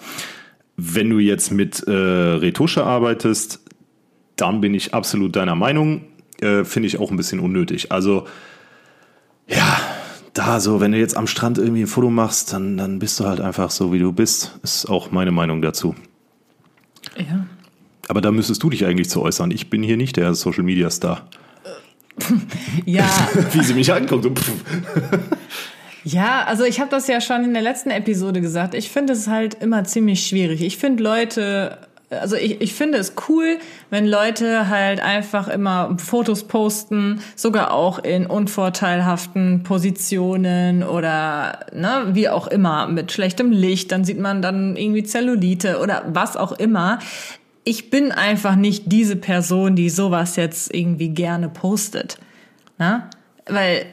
[0.76, 3.62] Wenn du jetzt mit äh, Retusche arbeitest,
[4.38, 6.02] dann bin ich absolut deiner Meinung.
[6.42, 7.92] Äh, Finde ich auch ein bisschen unnötig.
[7.92, 8.26] Also,
[9.48, 9.80] ja,
[10.34, 13.26] da so, wenn du jetzt am Strand irgendwie ein Foto machst, dann, dann bist du
[13.26, 14.58] halt einfach so, wie du bist.
[14.64, 15.96] Ist auch meine Meinung dazu.
[17.18, 17.46] Ja.
[18.08, 19.52] Aber da müsstest du dich eigentlich zu äußern.
[19.52, 21.28] Ich bin hier nicht der Social Media Star.
[22.86, 23.08] Ja,
[23.54, 24.24] Wie sie mich anguckt.
[24.24, 24.52] So.
[26.04, 28.74] Ja, also ich habe das ja schon in der letzten Episode gesagt.
[28.74, 30.62] Ich finde es halt immer ziemlich schwierig.
[30.62, 31.78] Ich finde Leute,
[32.10, 33.58] also ich, ich finde es cool,
[33.90, 42.30] wenn Leute halt einfach immer Fotos posten, sogar auch in unvorteilhaften Positionen oder ne, wie
[42.30, 43.92] auch immer, mit schlechtem Licht.
[43.92, 47.00] Dann sieht man dann irgendwie Zellulite oder was auch immer.
[47.66, 52.18] Ich bin einfach nicht diese Person, die sowas jetzt irgendwie gerne postet.
[52.80, 53.10] Ne?
[53.48, 53.86] Weil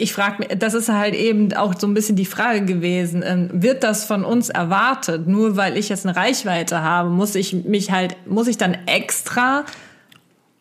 [0.00, 3.50] ich frage mich, das ist halt eben auch so ein bisschen die Frage gewesen, ähm,
[3.52, 5.26] wird das von uns erwartet?
[5.26, 9.64] Nur weil ich jetzt eine Reichweite habe, muss ich mich halt, muss ich dann extra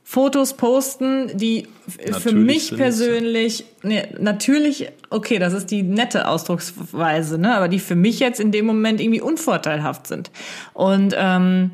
[0.04, 7.38] Fotos posten, die natürlich für mich persönlich, nee, natürlich, okay, das ist die nette Ausdrucksweise,
[7.38, 10.32] ne, aber die für mich jetzt in dem Moment irgendwie unvorteilhaft sind.
[10.74, 11.72] Und ähm,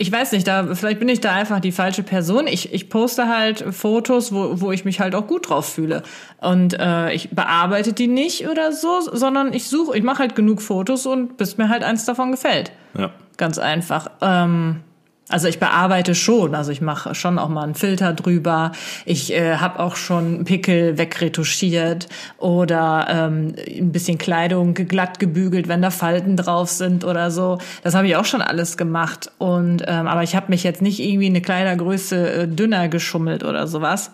[0.00, 2.46] ich weiß nicht, da vielleicht bin ich da einfach die falsche Person.
[2.46, 6.04] Ich, ich poste halt Fotos, wo, wo ich mich halt auch gut drauf fühle.
[6.40, 10.62] Und äh, ich bearbeite die nicht oder so, sondern ich suche, ich mache halt genug
[10.62, 12.70] Fotos und bis mir halt eins davon gefällt.
[12.96, 13.10] Ja.
[13.38, 14.08] Ganz einfach.
[14.20, 14.82] Ähm,
[15.28, 18.72] also ich bearbeite schon, also ich mache schon auch mal einen Filter drüber.
[19.04, 25.82] Ich äh, habe auch schon Pickel wegretuschiert oder ähm, ein bisschen Kleidung glatt gebügelt, wenn
[25.82, 27.58] da Falten drauf sind oder so.
[27.82, 29.30] Das habe ich auch schon alles gemacht.
[29.36, 33.66] Und ähm, aber ich habe mich jetzt nicht irgendwie eine Kleidergröße äh, dünner geschummelt oder
[33.66, 34.10] sowas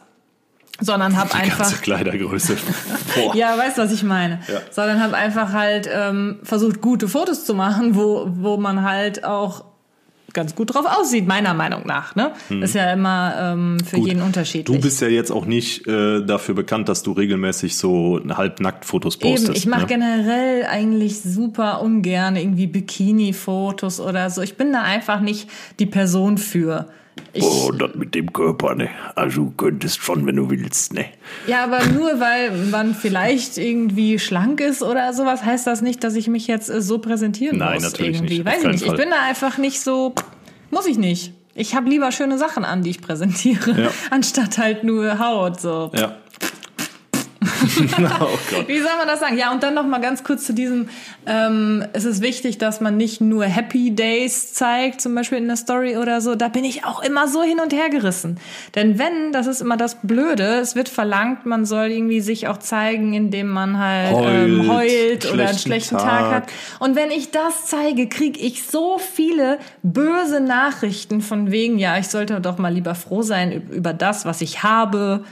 [0.80, 2.56] sondern habe einfach ganze Kleidergröße.
[3.34, 4.40] ja, weißt du, was ich meine?
[4.48, 4.58] Ja.
[4.72, 9.64] Sondern habe einfach halt ähm, versucht gute Fotos zu machen, wo wo man halt auch
[10.34, 12.14] ganz gut drauf aussieht, meiner Meinung nach.
[12.14, 12.32] Ne?
[12.48, 12.62] Hm.
[12.62, 14.08] Ist ja immer ähm, für gut.
[14.08, 14.76] jeden unterschiedlich.
[14.76, 19.16] Du bist ja jetzt auch nicht äh, dafür bekannt, dass du regelmäßig so halbnackt Fotos
[19.16, 19.48] postest.
[19.48, 19.86] Eben, ich mache ne?
[19.86, 24.42] generell eigentlich super ungern irgendwie Bikini-Fotos oder so.
[24.42, 26.88] Ich bin da einfach nicht die Person für.
[27.32, 28.88] Ich, oh, das mit dem Körper, ne?
[29.16, 31.06] Also du könntest schon, wenn du willst, ne?
[31.48, 36.14] Ja, aber nur weil man vielleicht irgendwie schlank ist oder sowas, heißt das nicht, dass
[36.14, 37.82] ich mich jetzt äh, so präsentieren Nein, muss.
[37.82, 38.38] Nein, natürlich irgendwie.
[38.38, 38.46] nicht.
[38.46, 38.84] Weiß ich nicht.
[38.84, 38.94] Fall.
[38.94, 40.14] Ich bin da einfach nicht so.
[40.70, 41.32] Muss ich nicht.
[41.56, 43.90] Ich habe lieber schöne Sachen an, die ich präsentiere, ja.
[44.10, 45.60] anstatt halt nur Haut.
[45.60, 45.90] So.
[45.94, 46.16] Ja.
[48.20, 48.28] oh
[48.66, 49.38] Wie soll man das sagen?
[49.38, 50.88] Ja, und dann noch mal ganz kurz zu diesem,
[51.26, 55.56] ähm, es ist wichtig, dass man nicht nur Happy Days zeigt, zum Beispiel in der
[55.56, 56.34] Story oder so.
[56.34, 58.38] Da bin ich auch immer so hin und her gerissen.
[58.74, 62.58] Denn wenn, das ist immer das Blöde, es wird verlangt, man soll irgendwie sich auch
[62.58, 66.04] zeigen, indem man halt heult, ähm, heult oder einen schlechten Tag.
[66.04, 66.52] Tag hat.
[66.78, 72.08] Und wenn ich das zeige, kriege ich so viele böse Nachrichten von wegen, ja, ich
[72.08, 75.24] sollte doch mal lieber froh sein über das, was ich habe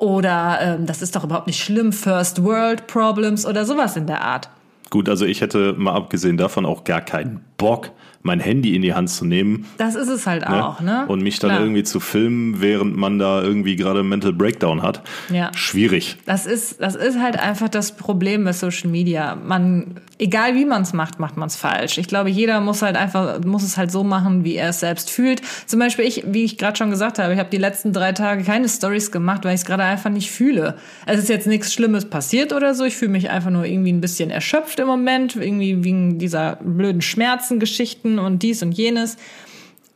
[0.00, 4.22] oder ähm, das ist doch überhaupt nicht schlimm, First World Problems oder sowas in der
[4.22, 4.48] Art.
[4.88, 7.90] Gut, also ich hätte mal abgesehen davon auch gar keinen Bock,
[8.22, 9.66] mein Handy in die Hand zu nehmen.
[9.78, 10.66] Das ist es halt ne?
[10.66, 11.06] auch, ne?
[11.08, 11.62] Und mich dann Klar.
[11.62, 15.02] irgendwie zu filmen, während man da irgendwie gerade Mental Breakdown hat.
[15.30, 15.50] Ja.
[15.54, 16.18] Schwierig.
[16.26, 19.36] Das ist, das ist halt einfach das Problem bei Social Media.
[19.36, 21.96] Man, egal wie man es macht, macht man es falsch.
[21.96, 25.10] Ich glaube, jeder muss halt einfach, muss es halt so machen, wie er es selbst
[25.10, 25.40] fühlt.
[25.64, 28.44] Zum Beispiel ich, wie ich gerade schon gesagt habe, ich habe die letzten drei Tage
[28.44, 30.76] keine Stories gemacht, weil ich es gerade einfach nicht fühle.
[31.06, 32.84] Es ist jetzt nichts Schlimmes passiert oder so.
[32.84, 37.00] Ich fühle mich einfach nur irgendwie ein bisschen erschöpft im Moment, irgendwie wegen dieser blöden
[37.00, 39.16] Schmerzengeschichten Geschichten und dies und jenes.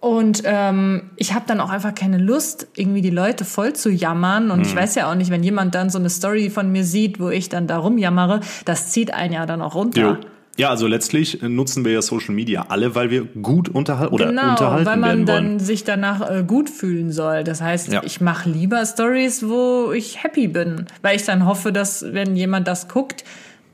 [0.01, 4.51] Und ähm, ich habe dann auch einfach keine Lust, irgendwie die Leute voll zu jammern.
[4.51, 4.65] Und mhm.
[4.67, 7.31] ich weiß ja auch nicht, wenn jemand dann so eine Story von mir sieht, wo
[7.31, 10.01] ich dann da rumjammere, das zieht einen ja dann auch runter.
[10.01, 10.17] Jo.
[10.57, 14.51] Ja, also letztlich nutzen wir ja Social Media alle, weil wir gut unterhalten oder genau,
[14.51, 15.59] unterhalten weil man dann wollen.
[15.59, 17.43] sich danach äh, gut fühlen soll.
[17.43, 18.03] Das heißt, ja.
[18.05, 22.69] ich mache lieber Stories, wo ich happy bin, weil ich dann hoffe, dass wenn jemand
[22.69, 23.25] das guckt,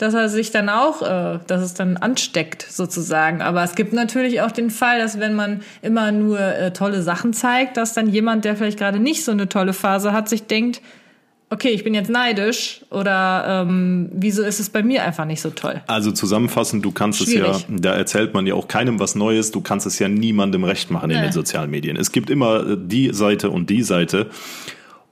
[0.00, 3.42] dass er sich dann auch, äh, dass es dann ansteckt sozusagen.
[3.42, 7.34] Aber es gibt natürlich auch den Fall, dass wenn man immer nur äh, tolle Sachen
[7.34, 10.80] zeigt, dass dann jemand, der vielleicht gerade nicht so eine tolle Phase hat, sich denkt,
[11.50, 15.50] okay, ich bin jetzt neidisch oder ähm, wieso ist es bei mir einfach nicht so
[15.50, 15.82] toll?
[15.86, 17.50] Also zusammenfassend, du kannst Schwierig.
[17.50, 20.64] es ja, da erzählt man ja auch keinem was Neues, du kannst es ja niemandem
[20.64, 21.16] recht machen nee.
[21.16, 21.96] in den sozialen Medien.
[21.96, 24.30] Es gibt immer äh, die Seite und die Seite.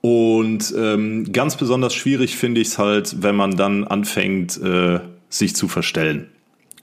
[0.01, 5.57] Und ähm, ganz besonders schwierig finde ich es halt, wenn man dann anfängt, äh, sich
[5.57, 6.29] zu verstellen.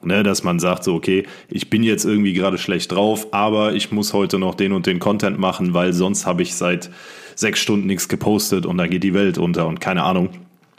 [0.01, 3.91] Ne, dass man sagt so, okay, ich bin jetzt irgendwie gerade schlecht drauf, aber ich
[3.91, 6.91] muss heute noch den und den Content machen, weil sonst habe ich seit
[7.33, 10.29] sechs Stunden nichts gepostet und da geht die Welt unter und keine Ahnung.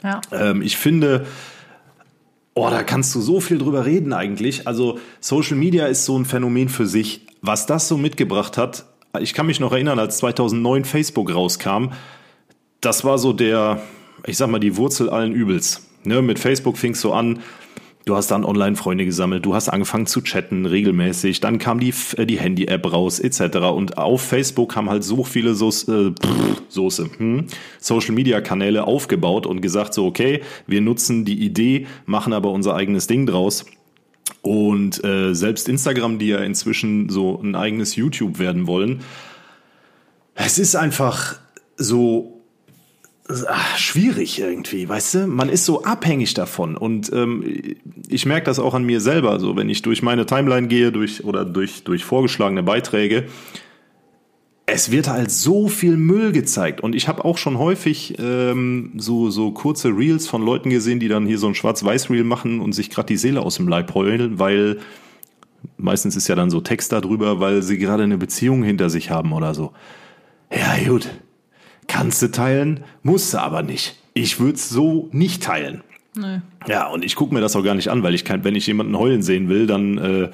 [0.01, 0.21] Ja.
[0.31, 1.25] Ähm, ich finde,
[2.53, 4.65] oh, da kannst du so viel drüber reden eigentlich.
[4.65, 7.21] Also Social Media ist so ein Phänomen für sich.
[7.41, 8.85] Was das so mitgebracht hat,
[9.19, 11.89] ich kann mich noch erinnern, als 2009 Facebook rauskam,
[12.81, 13.81] das war so der,
[14.25, 15.83] ich sag mal, die Wurzel allen Übels.
[16.03, 17.39] Ne, mit Facebook fingst du an,
[18.07, 22.25] du hast dann Online-Freunde gesammelt, du hast angefangen zu chatten regelmäßig, dann kam die, äh,
[22.25, 23.57] die Handy-App raus, etc.
[23.57, 26.13] Und auf Facebook haben halt so viele äh,
[26.69, 27.47] Soße hm,
[27.79, 33.25] Social-Media-Kanäle aufgebaut und gesagt so, okay, wir nutzen die Idee, machen aber unser eigenes Ding
[33.25, 33.65] draus.
[34.41, 39.01] Und äh, selbst Instagram, die ja inzwischen so ein eigenes YouTube werden wollen,
[40.35, 41.39] es ist einfach
[41.77, 42.36] so
[43.47, 45.27] ach, schwierig irgendwie, weißt du?
[45.27, 47.43] Man ist so abhängig davon und ähm,
[48.07, 51.23] ich merke das auch an mir selber, so wenn ich durch meine Timeline gehe, durch
[51.23, 53.25] oder durch durch vorgeschlagene Beiträge,
[54.69, 56.81] es wird halt so viel Müll gezeigt.
[56.81, 61.07] Und ich habe auch schon häufig ähm, so, so kurze Reels von Leuten gesehen, die
[61.07, 64.39] dann hier so ein Schwarz-Weiß-Reel machen und sich gerade die Seele aus dem Leib heulen,
[64.39, 64.79] weil
[65.77, 69.31] meistens ist ja dann so Text darüber, weil sie gerade eine Beziehung hinter sich haben
[69.31, 69.71] oder so.
[70.51, 71.09] Ja, gut.
[71.87, 73.95] Kannst du teilen, musst du aber nicht.
[74.13, 75.81] Ich würde es so nicht teilen.
[76.15, 76.41] Nee.
[76.67, 78.67] Ja, und ich gucke mir das auch gar nicht an, weil ich kann, wenn ich
[78.67, 80.29] jemanden heulen sehen will, dann äh,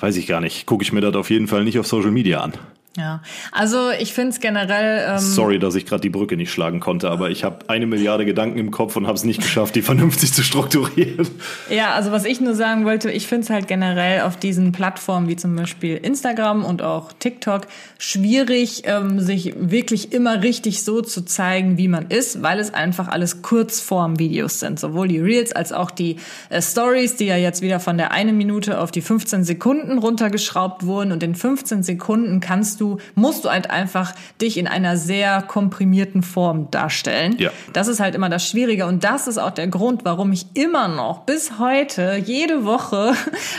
[0.00, 2.40] weiß ich gar nicht, gucke ich mir das auf jeden Fall nicht auf Social Media
[2.40, 2.54] an.
[2.96, 3.22] Ja,
[3.52, 5.06] also ich finde es generell.
[5.08, 8.24] Ähm, Sorry, dass ich gerade die Brücke nicht schlagen konnte, aber ich habe eine Milliarde
[8.24, 11.28] Gedanken im Kopf und habe es nicht geschafft, die vernünftig zu strukturieren.
[11.70, 15.28] Ja, also was ich nur sagen wollte, ich finde es halt generell auf diesen Plattformen
[15.28, 21.24] wie zum Beispiel Instagram und auch TikTok schwierig, ähm, sich wirklich immer richtig so zu
[21.24, 24.80] zeigen, wie man ist, weil es einfach alles Kurzform-Videos sind.
[24.80, 26.16] Sowohl die Reels als auch die
[26.48, 30.84] äh, Stories, die ja jetzt wieder von der eine Minute auf die 15 Sekunden runtergeschraubt
[30.86, 31.12] wurden.
[31.12, 36.22] Und in 15 Sekunden kannst du musst du halt einfach dich in einer sehr komprimierten
[36.22, 37.36] Form darstellen.
[37.38, 37.50] Ja.
[37.72, 40.88] Das ist halt immer das Schwierige und das ist auch der Grund, warum ich immer
[40.88, 43.14] noch bis heute jede Woche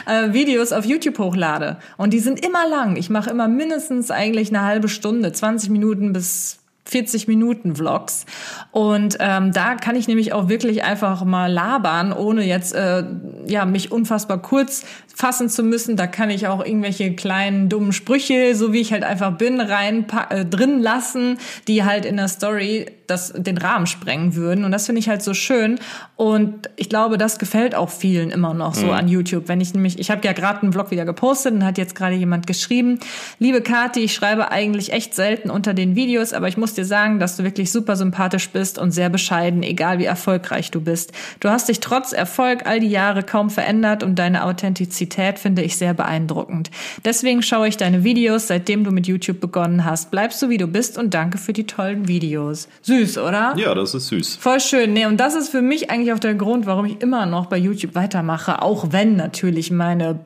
[0.06, 1.78] äh, Videos auf YouTube hochlade.
[1.98, 2.96] Und die sind immer lang.
[2.96, 8.26] Ich mache immer mindestens eigentlich eine halbe Stunde, 20 Minuten bis 40 Minuten Vlogs.
[8.72, 13.04] Und ähm, da kann ich nämlich auch wirklich einfach mal labern, ohne jetzt äh,
[13.46, 14.86] ja mich unfassbar kurz
[15.20, 15.98] fassen zu müssen.
[15.98, 20.06] Da kann ich auch irgendwelche kleinen dummen Sprüche, so wie ich halt einfach bin, rein
[20.30, 24.64] äh, drin lassen, die halt in der Story das den Rahmen sprengen würden.
[24.64, 25.80] Und das finde ich halt so schön.
[26.16, 28.92] Und ich glaube, das gefällt auch vielen immer noch so mhm.
[28.92, 29.50] an YouTube.
[29.50, 32.16] Wenn ich nämlich, ich habe ja gerade einen Vlog wieder gepostet und hat jetzt gerade
[32.16, 33.00] jemand geschrieben,
[33.40, 37.20] liebe Kati, ich schreibe eigentlich echt selten unter den Videos, aber ich muss dir sagen,
[37.20, 41.12] dass du wirklich super sympathisch bist und sehr bescheiden, egal wie erfolgreich du bist.
[41.40, 45.09] Du hast dich trotz Erfolg all die Jahre kaum verändert und deine Authentizität
[45.40, 46.72] finde ich sehr beeindruckend.
[47.04, 50.12] Deswegen schaue ich deine Videos, seitdem du mit YouTube begonnen hast.
[50.12, 52.68] Bleibst du wie du bist und danke für die tollen Videos.
[52.84, 53.54] Süß süß, oder?
[53.58, 54.36] Ja, das ist süß.
[54.36, 54.94] Voll schön.
[54.94, 57.58] Nee, und das ist für mich eigentlich auch der Grund, warum ich immer noch bei
[57.58, 60.20] YouTube weitermache, auch wenn natürlich meine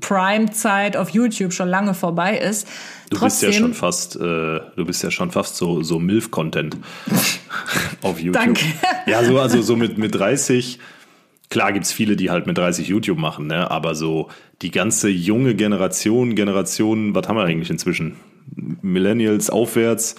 [0.00, 2.68] Prime-Zeit auf YouTube schon lange vorbei ist.
[3.10, 6.76] Du Trotzdem, bist ja schon fast, äh, du bist ja schon fast so, so MILF-Content
[8.02, 8.42] auf YouTube.
[8.44, 8.64] Danke.
[9.06, 10.78] Ja, so, also so mit, mit 30,
[11.50, 13.70] klar gibt's viele, die halt mit 30 YouTube machen, ne?
[13.70, 14.28] aber so
[14.62, 18.16] die ganze junge Generation, Generation, was haben wir eigentlich inzwischen?
[18.82, 20.14] Millennials aufwärts,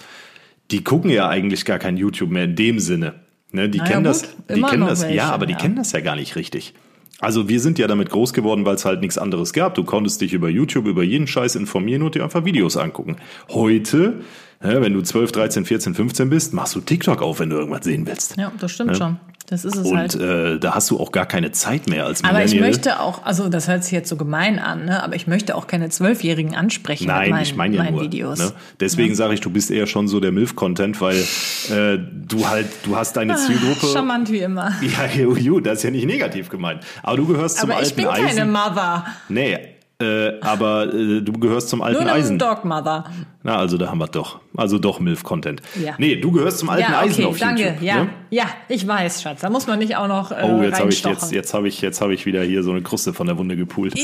[0.70, 3.14] die gucken ja eigentlich gar kein YouTube mehr in dem Sinne.
[3.50, 5.58] Ne, die naja, kennen gut, das, die kennen das, welche, ja, aber die ja.
[5.58, 6.74] kennen das ja gar nicht richtig.
[7.20, 9.74] Also wir sind ja damit groß geworden, weil es halt nichts anderes gab.
[9.74, 13.16] Du konntest dich über YouTube, über jeden Scheiß informieren und dir einfach Videos angucken.
[13.48, 14.20] Heute,
[14.62, 17.84] ja, wenn du 12, 13, 14, 15 bist, machst du TikTok auf, wenn du irgendwas
[17.84, 18.36] sehen willst.
[18.36, 18.96] Ja, das stimmt Ja.
[18.96, 19.20] schon.
[19.50, 20.14] Das ist es Und halt.
[20.14, 22.70] äh, da hast du auch gar keine Zeit mehr als Aber ich Millennial.
[22.70, 25.02] möchte auch, also das hört sich jetzt so gemein an, ne?
[25.02, 28.02] aber ich möchte auch keine Zwölfjährigen ansprechen Nein, mit meinen, ich meine ja nur.
[28.02, 28.38] Videos.
[28.38, 28.52] Ne?
[28.78, 32.94] Deswegen sage ich, du bist eher schon so der MILF-Content, weil äh, du halt, du
[32.96, 33.86] hast deine Zielgruppe.
[33.90, 34.70] Charmant wie immer.
[34.82, 36.82] Ja, ju, ju, das ist ja nicht negativ gemeint.
[37.02, 38.52] Aber du gehörst zum Aber ich alten bin keine Eisen.
[38.52, 39.06] Mother.
[39.30, 39.58] Nee,
[40.00, 42.38] äh, aber äh, du gehörst zum alten Nur Eisen.
[42.38, 43.04] Dog-Mother.
[43.42, 44.40] Na, also da haben wir doch.
[44.56, 45.60] Also doch MILF-Content.
[45.82, 45.94] Ja.
[45.98, 47.62] Nee, du gehörst zum alten Ja, Eisen okay, auf danke.
[47.64, 47.82] YouTube.
[47.82, 48.10] ja, Ne?
[48.30, 49.40] ja, ich weiß, Schatz.
[49.40, 51.80] Da muss man nicht auch noch äh, Oh, jetzt habe ich jetzt, jetzt habe ich,
[51.80, 53.94] jetzt habe ich wieder hier so eine Kruste von der Wunde gepult.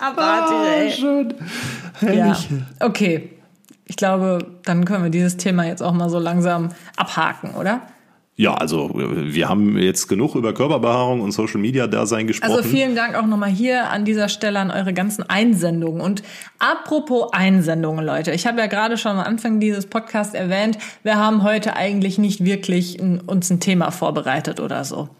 [0.00, 0.90] Abartig, ey.
[0.92, 1.34] schön.
[2.02, 2.36] Ja.
[2.80, 3.30] Okay.
[3.86, 7.82] Ich glaube, dann können wir dieses Thema jetzt auch mal so langsam abhaken, oder?
[8.34, 12.50] Ja, also wir haben jetzt genug über Körperbehaarung und Social Media Dasein gesprochen.
[12.50, 16.00] Also vielen Dank auch nochmal hier an dieser Stelle an eure ganzen Einsendungen.
[16.00, 16.22] Und
[16.58, 21.42] apropos Einsendungen, Leute, ich habe ja gerade schon am Anfang dieses Podcasts erwähnt, wir haben
[21.42, 25.10] heute eigentlich nicht wirklich ein, uns ein Thema vorbereitet oder so.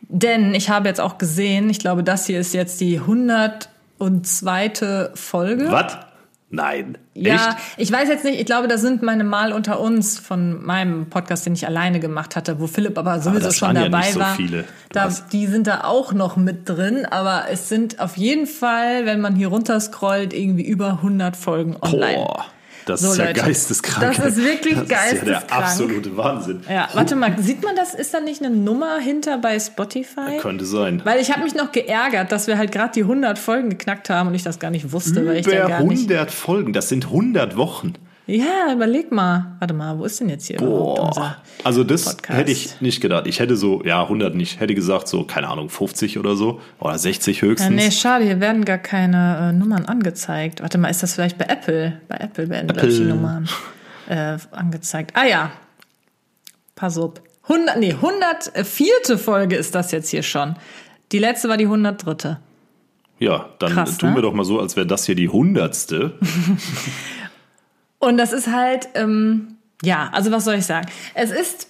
[0.00, 5.10] Denn ich habe jetzt auch gesehen, ich glaube, das hier ist jetzt die 102.
[5.14, 5.70] Folge.
[5.70, 6.07] Was?
[6.50, 6.96] Nein.
[7.14, 7.56] Ja, Echt?
[7.76, 11.44] ich weiß jetzt nicht, ich glaube, da sind meine Mal unter uns von meinem Podcast,
[11.44, 14.34] den ich alleine gemacht hatte, wo Philipp aber sowieso das schon ja dabei so war.
[14.34, 14.62] viele.
[14.62, 19.04] Du Da, die sind da auch noch mit drin, aber es sind auf jeden Fall,
[19.04, 22.14] wenn man hier runterscrollt, irgendwie über 100 Folgen online.
[22.14, 22.46] Boah,
[22.88, 24.16] das So, ist ja Leute, geisteskrank.
[24.16, 25.52] das ist wirklich Das ist ja der geisteskrank.
[25.52, 26.60] absolute Wahnsinn.
[26.68, 27.94] Ja, warte mal, sieht man das?
[27.94, 30.38] Ist da nicht eine Nummer hinter bei Spotify?
[30.40, 31.02] Könnte sein.
[31.04, 34.28] Weil ich habe mich noch geärgert, dass wir halt gerade die 100 Folgen geknackt haben
[34.28, 36.88] und ich das gar nicht wusste, weil ich da Über gar nicht 100 Folgen, das
[36.88, 37.94] sind 100 Wochen.
[38.30, 39.56] Ja, überleg mal.
[39.58, 41.36] Warte mal, wo ist denn jetzt hier überhaupt unser Boah.
[41.64, 42.38] Also das Podcast?
[42.38, 43.26] hätte ich nicht gedacht.
[43.26, 44.60] Ich hätte so, ja, 100 nicht.
[44.60, 46.60] Hätte gesagt so, keine Ahnung, 50 oder so.
[46.78, 47.70] Oder 60 Ja, höchstens.
[47.74, 50.60] nee, schade, hier werden gar keine äh, Nummern angezeigt.
[50.60, 52.02] Warte mal, ist das vielleicht bei Apple?
[52.06, 53.04] Bei Apple werden, ich, die Apple.
[53.06, 53.48] Nummern
[54.08, 55.12] äh, angezeigt.
[55.14, 55.50] Ah ja,
[56.76, 57.14] pass auf.
[57.44, 59.16] 100, nee, 104.
[59.16, 60.54] Folge ist das jetzt hier schon.
[61.12, 62.36] Die letzte war die 103.
[63.20, 64.16] Ja, dann Krass, tun ne?
[64.16, 66.18] wir doch mal so, als wäre das hier die hundertste.
[67.98, 70.88] Und das ist halt, ähm, ja, also was soll ich sagen?
[71.14, 71.68] Es ist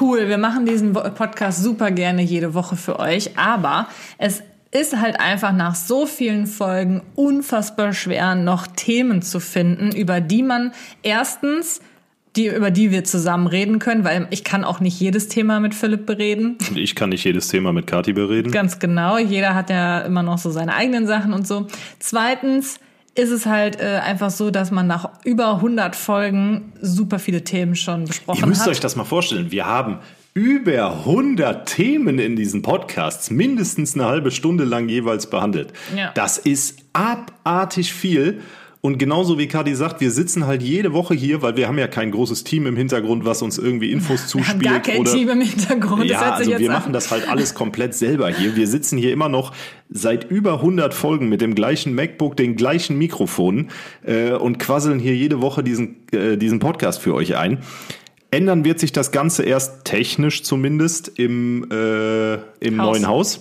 [0.00, 4.42] cool, wir machen diesen Podcast super gerne jede Woche für euch, aber es
[4.72, 10.42] ist halt einfach nach so vielen Folgen unfassbar schwer, noch Themen zu finden, über die
[10.42, 11.80] man erstens
[12.36, 15.74] die, über die wir zusammen reden können, weil ich kann auch nicht jedes Thema mit
[15.74, 16.58] Philipp bereden.
[16.70, 18.52] Und ich kann nicht jedes Thema mit Kati bereden.
[18.52, 19.18] Ganz genau.
[19.18, 21.66] Jeder hat ja immer noch so seine eigenen Sachen und so.
[21.98, 22.78] Zweitens
[23.14, 27.74] ist es halt äh, einfach so, dass man nach über 100 Folgen super viele Themen
[27.74, 28.68] schon besprochen Ihr müsst hat.
[28.68, 29.50] euch das mal vorstellen.
[29.50, 29.98] Wir haben
[30.34, 35.72] über 100 Themen in diesen Podcasts, mindestens eine halbe Stunde lang jeweils behandelt.
[35.96, 36.12] Ja.
[36.14, 38.40] Das ist abartig viel.
[38.82, 41.86] Und genauso wie Kati sagt, wir sitzen halt jede Woche hier, weil wir haben ja
[41.86, 44.62] kein großes Team im Hintergrund, was uns irgendwie Infos wir haben zuspielt.
[44.62, 46.04] gar kein oder Team im Hintergrund.
[46.06, 46.76] ja, also wir an.
[46.76, 48.56] machen das halt alles komplett selber hier.
[48.56, 49.52] Wir sitzen hier immer noch
[49.90, 53.68] seit über 100 Folgen mit dem gleichen MacBook, den gleichen Mikrofonen
[54.02, 57.58] äh, und quasseln hier jede Woche diesen, äh, diesen Podcast für euch ein.
[58.30, 62.92] Ändern wird sich das Ganze erst technisch zumindest im, äh, im Haus.
[62.92, 63.40] neuen Haus.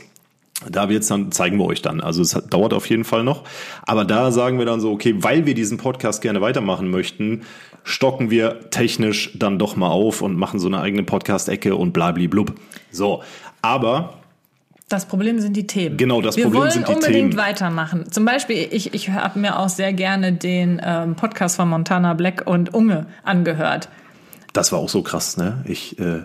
[0.68, 2.02] Da wird's dann, zeigen wir euch dann.
[2.02, 3.44] Also es hat, dauert auf jeden Fall noch.
[3.86, 7.44] Aber da sagen wir dann so, okay, weil wir diesen Podcast gerne weitermachen möchten,
[7.86, 12.54] stocken wir technisch dann doch mal auf und machen so eine eigene Podcast-Ecke und blabli-blub.
[12.92, 13.24] So,
[13.62, 14.16] aber
[14.90, 15.96] Das Problem sind die Themen.
[15.96, 17.38] Genau, das wir Problem wollen sind die unbedingt Themen.
[17.38, 18.12] weitermachen.
[18.12, 22.44] Zum Beispiel, ich, ich habe mir auch sehr gerne den ähm, Podcast von Montana Black
[22.46, 23.88] und Unge angehört.
[24.52, 25.64] das war auch so krass, ne?
[25.66, 26.24] Ich äh,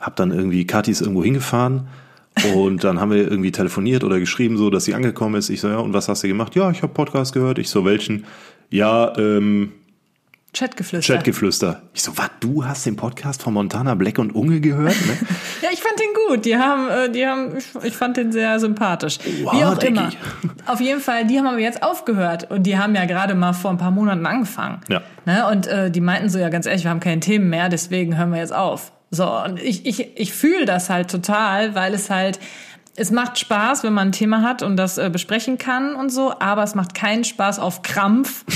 [0.00, 1.88] habe dann irgendwie, Kathi ist irgendwo hingefahren
[2.54, 5.48] und dann haben wir irgendwie telefoniert oder geschrieben, so dass sie angekommen ist.
[5.48, 6.54] Ich so, ja, und was hast du gemacht?
[6.54, 7.58] Ja, ich habe Podcast gehört.
[7.58, 8.24] Ich so, welchen?
[8.70, 9.72] Ja, ähm,
[10.56, 11.14] Chatgeflüster.
[11.14, 11.82] Chatgeflüster.
[11.92, 14.96] Ich so, was, du hast den Podcast von Montana Black und Unge gehört?
[15.06, 15.18] Ne?
[15.62, 16.44] Ja, ich fand den gut.
[16.44, 19.18] Die haben, äh, die haben, ich, fand den sehr sympathisch.
[19.42, 20.10] Wow, Wie auch immer.
[20.66, 23.70] Auf jeden Fall, die haben aber jetzt aufgehört und die haben ja gerade mal vor
[23.70, 24.80] ein paar Monaten angefangen.
[24.88, 25.00] Ja.
[25.24, 25.46] Ne?
[25.50, 28.30] Und äh, die meinten so, ja, ganz ehrlich, wir haben keine Themen mehr, deswegen hören
[28.30, 28.92] wir jetzt auf.
[29.10, 32.40] So, und ich, ich, ich fühle das halt total, weil es halt,
[32.96, 36.38] es macht Spaß, wenn man ein Thema hat und das äh, besprechen kann und so,
[36.40, 38.44] aber es macht keinen Spaß auf Krampf.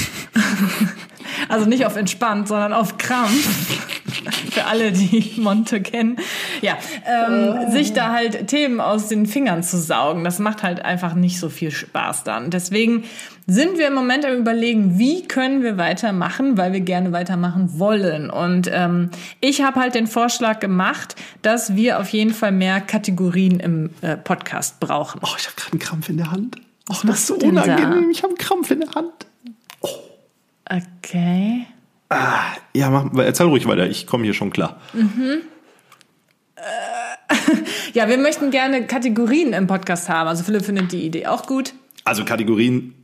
[1.49, 4.00] Also nicht auf entspannt, sondern auf Krampf.
[4.51, 6.17] Für alle, die Monte kennen.
[6.61, 11.15] Ja, ähm, sich da halt Themen aus den Fingern zu saugen, das macht halt einfach
[11.15, 12.51] nicht so viel Spaß dann.
[12.51, 13.05] Deswegen
[13.47, 18.31] sind wir im Moment am überlegen, wie können wir weitermachen, weil wir gerne weitermachen wollen.
[18.31, 23.59] Und ähm, ich habe halt den Vorschlag gemacht, dass wir auf jeden Fall mehr Kategorien
[23.59, 25.21] im äh, Podcast brauchen.
[25.25, 26.57] Oh, ich habe gerade einen Krampf in der Hand.
[26.89, 27.63] Oh, das ist so denn da?
[27.65, 28.11] unangenehm.
[28.11, 29.27] Ich habe einen Krampf in der Hand.
[30.71, 31.67] Okay.
[32.11, 33.89] Ja, mach, erzähl ruhig weiter.
[33.89, 34.81] Ich komme hier schon klar.
[37.93, 40.29] Ja, wir möchten gerne Kategorien im Podcast haben.
[40.29, 41.73] Also Philipp findet die Idee auch gut.
[42.05, 42.95] Also Kategorien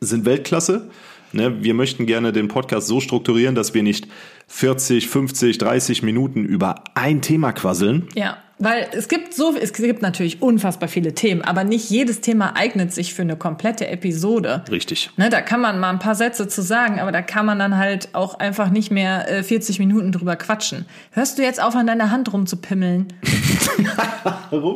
[0.00, 0.90] sind Weltklasse.
[1.32, 4.08] Ne, wir möchten gerne den Podcast so strukturieren, dass wir nicht
[4.48, 8.08] 40, 50, 30 Minuten über ein Thema quasseln.
[8.14, 12.56] Ja, weil es gibt so, es gibt natürlich unfassbar viele Themen, aber nicht jedes Thema
[12.56, 14.64] eignet sich für eine komplette Episode.
[14.70, 15.10] Richtig.
[15.16, 17.76] Ne, da kann man mal ein paar Sätze zu sagen, aber da kann man dann
[17.76, 20.86] halt auch einfach nicht mehr äh, 40 Minuten drüber quatschen.
[21.10, 23.08] Hörst du jetzt auf, an deiner Hand rumzupimmeln?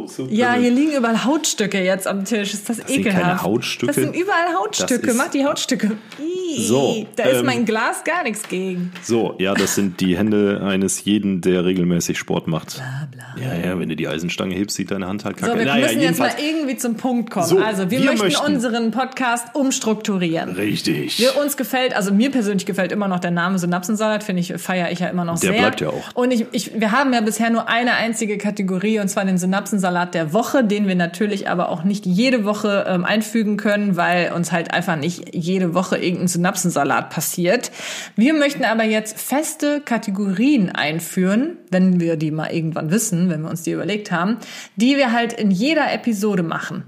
[0.07, 0.27] So?
[0.31, 2.55] Ja, hier liegen überall Hautstücke jetzt am Tisch.
[2.55, 3.23] Ist das, sind ekelhaft?
[3.23, 3.87] keine Hautstücke.
[3.87, 5.07] Das sind überall Hautstücke.
[5.09, 5.93] Das Mach die Hautstücke.
[6.19, 8.93] Ih, So, da ist ähm, mein Glas gar nichts gegen.
[9.03, 12.77] So, ja, das sind die Hände eines jeden, der regelmäßig Sport macht.
[12.77, 13.45] Bla, bla.
[13.45, 15.53] Ja, ja, wenn du die Eisenstange hebst, sieht deine Hand halt kacke.
[15.53, 17.47] So, wir Naja, müssen jetzt mal irgendwie zum Punkt kommen.
[17.47, 20.51] So, also, wir, wir möchten, möchten- unseren Podcast umstrukturieren.
[20.51, 21.19] Richtig.
[21.19, 24.91] Wir, uns gefällt, also mir persönlich gefällt immer noch der Name Synapsensalat, finde ich, feiere
[24.91, 25.59] ich ja immer noch Der sehr.
[25.61, 26.15] bleibt ja auch.
[26.15, 30.15] Und ich, ich, wir haben ja bisher nur eine einzige Kategorie, und zwar den Synapsensalat
[30.15, 34.53] der Woche, den wir natürlich aber auch nicht jede Woche ähm, einfügen können, weil uns
[34.53, 37.71] halt einfach nicht jede Woche irgendein Synapsensalat passiert.
[38.17, 43.51] Wir möchten aber jetzt feste Kategorien einführen, wenn wir die mal irgendwann wissen, wenn wir
[43.51, 44.39] uns die überlegt haben,
[44.77, 46.85] die wir halt in jeder Episode machen.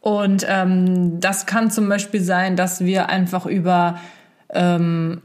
[0.00, 4.00] Und ähm, das kann zum Beispiel sein, dass wir einfach über
[4.52, 5.22] ähm,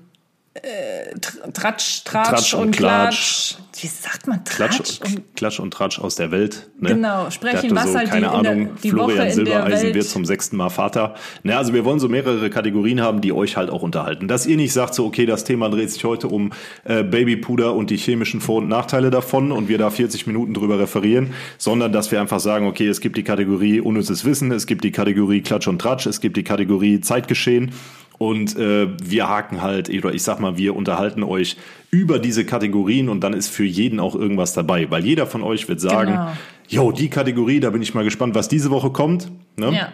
[0.63, 3.55] äh, Tr- Tratsch, Tratsch, Tratsch und und Klatsch.
[3.55, 3.55] Klatsch.
[3.79, 4.77] Wie sagt man Tratsch?
[4.77, 6.67] Klatsch, und Klatsch und Tratsch aus der Welt.
[6.79, 6.89] Ne?
[6.95, 9.31] Genau, sprechen, Der was so, halt die keine in der- Ahnung, die Florian Woche der
[9.35, 11.13] Silbereisen wird zum sechsten Mal Vater.
[11.43, 14.27] Ne, also wir wollen so mehrere Kategorien haben, die euch halt auch unterhalten.
[14.27, 16.51] Dass ihr nicht sagt, so okay, das Thema dreht sich heute um
[16.85, 20.79] äh, Babypuder und die chemischen Vor- und Nachteile davon und wir da 40 Minuten drüber
[20.79, 24.83] referieren, sondern dass wir einfach sagen, okay, es gibt die Kategorie unnützes Wissen, es gibt
[24.83, 27.73] die Kategorie Klatsch und Tratsch, es gibt die Kategorie Zeitgeschehen
[28.17, 31.57] und äh, wir haken halt, oder ich sag mal, wir unterhalten euch
[31.91, 34.89] über diese Kategorien und dann ist für jeden auch irgendwas dabei.
[34.89, 36.31] Weil jeder von euch wird sagen, Genau.
[36.67, 39.31] jo, die Kategorie, da bin ich mal gespannt, was diese Woche kommt.
[39.55, 39.71] Ne?
[39.73, 39.89] Ja.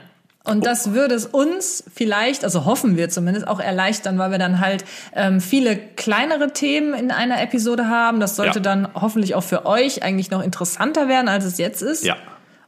[0.45, 4.60] Und das würde es uns vielleicht, also hoffen wir zumindest, auch erleichtern, weil wir dann
[4.60, 4.84] halt
[5.16, 8.20] ähm, viele kleinere Themen in einer Episode haben.
[8.20, 8.64] Das sollte Ja.
[8.64, 12.04] dann hoffentlich auch für euch eigentlich noch interessanter werden, als es jetzt ist.
[12.04, 12.18] Ja.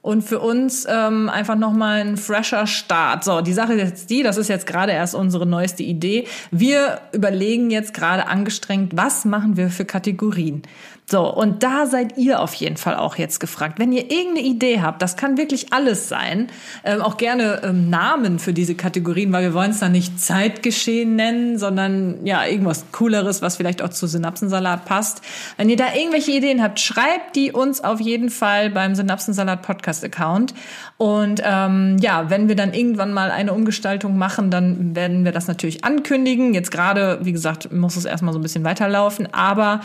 [0.06, 3.24] Und für uns ähm, einfach nochmal ein fresher Start.
[3.24, 6.28] So, die Sache ist jetzt die, das ist jetzt gerade erst unsere neueste Idee.
[6.52, 10.62] Wir überlegen jetzt gerade angestrengt, was machen wir für Kategorien.
[11.08, 13.78] So, und da seid ihr auf jeden Fall auch jetzt gefragt.
[13.78, 16.48] Wenn ihr irgendeine Idee habt, das kann wirklich alles sein,
[16.84, 21.16] ähm, auch gerne ähm, Namen für diese Kategorien, weil wir wollen es dann nicht Zeitgeschehen
[21.16, 25.22] nennen, sondern ja, irgendwas Cooleres, was vielleicht auch zu Synapsensalat passt.
[25.58, 30.04] Wenn ihr da irgendwelche Ideen habt, schreibt die uns auf jeden Fall beim Synapsensalat Podcast
[30.04, 30.56] Account.
[30.98, 35.48] Und ähm, ja, wenn wir dann irgendwann mal eine Umgestaltung machen, dann werden wir das
[35.48, 36.56] natürlich ankündigen.
[36.56, 39.82] Jetzt gerade, wie gesagt, muss es erstmal so ein bisschen weiterlaufen, aber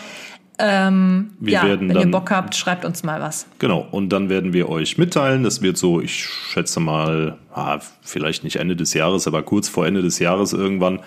[0.60, 3.46] ähm, Wir ja, werden wenn ihr dann- Bock habt, schreibt uns mal was.
[3.58, 5.42] Genau, und dann werden wir euch mitteilen.
[5.42, 9.86] Das wird so, ich schätze mal, ah, vielleicht nicht Ende des Jahres, aber kurz vor
[9.86, 11.00] Ende des Jahres irgendwann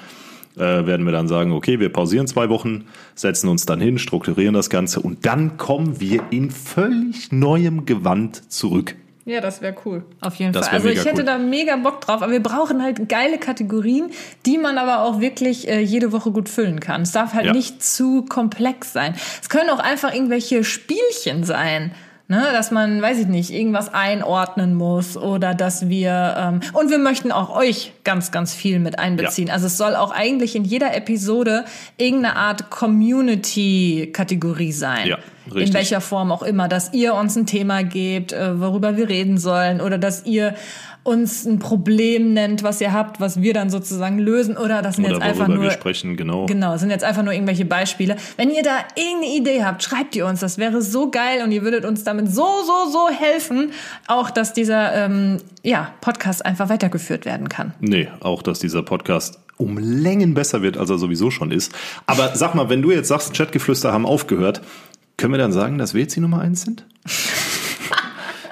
[0.55, 2.85] äh, werden wir dann sagen, okay, wir pausieren zwei Wochen,
[3.15, 8.51] setzen uns dann hin, strukturieren das Ganze und dann kommen wir in völlig neuem Gewand
[8.51, 8.95] zurück.
[9.26, 10.03] Ja, das wäre cool.
[10.19, 10.80] Auf jeden Das Fall.
[10.80, 11.26] Also ich hätte cool.
[11.26, 14.11] da mega Bock drauf, aber wir brauchen halt geile Kategorien,
[14.45, 17.03] die man aber auch wirklich äh, jede Woche gut füllen kann.
[17.03, 17.53] Es darf halt Ja.
[17.53, 19.15] nicht zu komplex sein.
[19.41, 21.91] Es können auch einfach irgendwelche Spielchen sein.
[22.30, 26.97] Ne, dass man, weiß ich nicht, irgendwas einordnen muss oder dass wir ähm, und wir
[26.97, 29.49] möchten auch euch ganz, ganz viel mit einbeziehen.
[29.51, 31.65] Also es soll auch eigentlich in jeder Episode
[31.97, 35.05] irgendeine Art Community-Kategorie sein.
[35.07, 35.73] Ja, in richtig.
[35.73, 39.81] welcher Form auch immer, dass ihr uns ein Thema gebt, äh, worüber wir reden sollen
[39.81, 40.55] oder dass ihr
[41.03, 45.05] uns ein Problem nennt, was ihr habt, was wir dann sozusagen lösen oder das sind
[45.05, 46.45] Oder jetzt einfach nur wir sprechen, genau.
[46.45, 48.15] Genau, das sind jetzt einfach nur irgendwelche Beispiele.
[48.37, 50.39] Wenn ihr da irgendeine Idee habt, schreibt ihr uns.
[50.39, 53.71] Das wäre so geil und ihr würdet uns damit so, so, so helfen,
[54.07, 57.73] auch dass dieser ähm, ja, Podcast einfach weitergeführt werden kann.
[57.81, 61.73] Nee, auch dass dieser Podcast um Längen besser wird, als er sowieso schon ist.
[62.07, 64.61] Aber sag mal, wenn du jetzt sagst, Chatgeflüster haben aufgehört,
[65.18, 66.86] können wir dann sagen, dass wir jetzt die Nummer eins sind?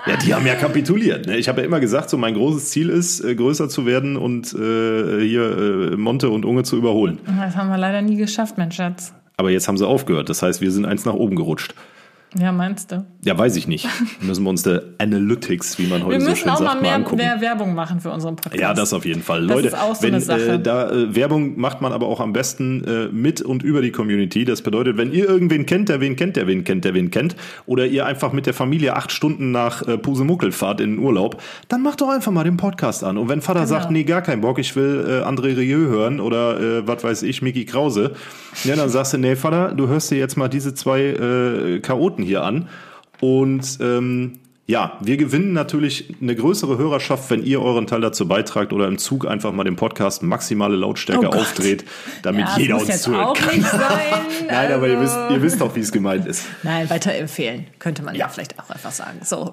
[0.08, 1.28] Ja, die haben ja kapituliert.
[1.28, 1.38] Ne?
[1.38, 4.52] Ich habe ja immer gesagt, so mein großes Ziel ist, äh, größer zu werden und
[4.54, 7.20] äh, hier äh, Monte und Unge zu überholen.
[7.40, 9.14] Das haben wir leider nie geschafft, mein Schatz.
[9.38, 10.30] Aber jetzt haben sie aufgehört.
[10.30, 11.76] Das heißt, wir sind eins nach oben gerutscht.
[12.40, 13.06] Ja, meinst du?
[13.26, 13.90] Ja, weiß ich nicht.
[14.22, 16.76] Müssen wir uns der Analytics, wie man Wir heute so müssen schön auch mal sagt,
[16.76, 17.18] mal mehr, angucken.
[17.18, 18.62] mehr Werbung machen für unseren Podcast.
[18.62, 19.46] Ja, das auf jeden Fall.
[19.48, 20.52] Das Leute, ist auch so wenn eine Sache.
[20.54, 23.92] Äh, da äh, Werbung macht man aber auch am besten äh, mit und über die
[23.92, 24.46] Community.
[24.46, 27.36] Das bedeutet, wenn ihr irgendwen kennt, der wen kennt, der wen kennt, der wen kennt,
[27.66, 31.42] oder ihr einfach mit der Familie acht Stunden nach äh, Pusemuckel fahrt in den Urlaub,
[31.68, 33.18] dann macht doch einfach mal den Podcast an.
[33.18, 33.70] Und wenn Vater Genau.
[33.70, 37.24] sagt, nee, gar keinen Bock, ich will äh, André Rieu hören oder äh, was weiß
[37.24, 38.14] ich, Mickey Krause,
[38.64, 42.24] ja, dann sagst du, nee, Vater, du hörst dir jetzt mal diese zwei äh, Chaoten
[42.24, 42.68] hier an.
[43.20, 48.72] Und ähm, ja, wir gewinnen natürlich eine größere Hörerschaft, wenn ihr euren Teil dazu beitragt
[48.74, 51.84] oder im Zug einfach mal den Podcast maximale Lautstärke Oh aufdreht,
[52.24, 53.38] damit ja, jeder uns zuhört.
[54.48, 56.46] Nein, aber ihr wisst, also- ihr wisst doch, wie es gemeint ist.
[56.64, 58.22] Nein, weiterempfehlen, könnte man ja.
[58.22, 58.28] Ja.
[58.30, 59.20] vielleicht auch einfach sagen.
[59.24, 59.52] So.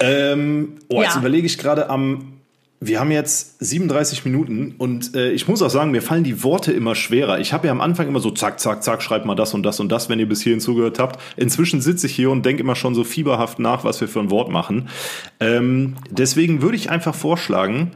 [0.00, 1.20] Ähm, oh, jetzt Ja.
[1.20, 2.34] überlege ich gerade am.
[2.80, 6.70] Wir haben jetzt 37 Minuten und äh, ich muss auch sagen, mir fallen die Worte
[6.70, 7.40] immer schwerer.
[7.40, 9.80] Ich habe ja am Anfang immer so zack, zack, zack, schreibt mal das und das
[9.80, 11.20] und das, wenn ihr bis hierhin zugehört habt.
[11.36, 14.30] Inzwischen sitze ich hier und denke immer schon so fieberhaft nach, was wir für ein
[14.30, 14.88] Wort machen.
[15.40, 17.90] Ähm, deswegen würde ich einfach vorschlagen,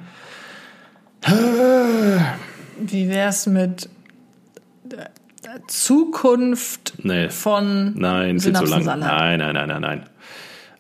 [2.81, 3.89] Wie wär's mit
[4.91, 5.07] äh,
[5.69, 7.29] Zukunft Nee.
[7.31, 8.85] von nein, viel zu lang.
[8.85, 10.09] Nein, nein, nein, nein, nein.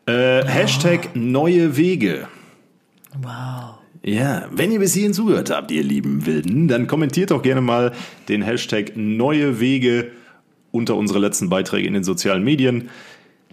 [0.06, 2.26] Äh, Hashtag neue Wege.
[3.20, 3.78] Wow.
[4.04, 7.92] Ja, wenn ihr bis hierhin zugehört habt, ihr lieben Wilden, dann kommentiert doch gerne mal
[8.28, 10.10] den Hashtag neue Wege
[10.72, 12.88] unter unsere letzten Beiträge in den sozialen Medien.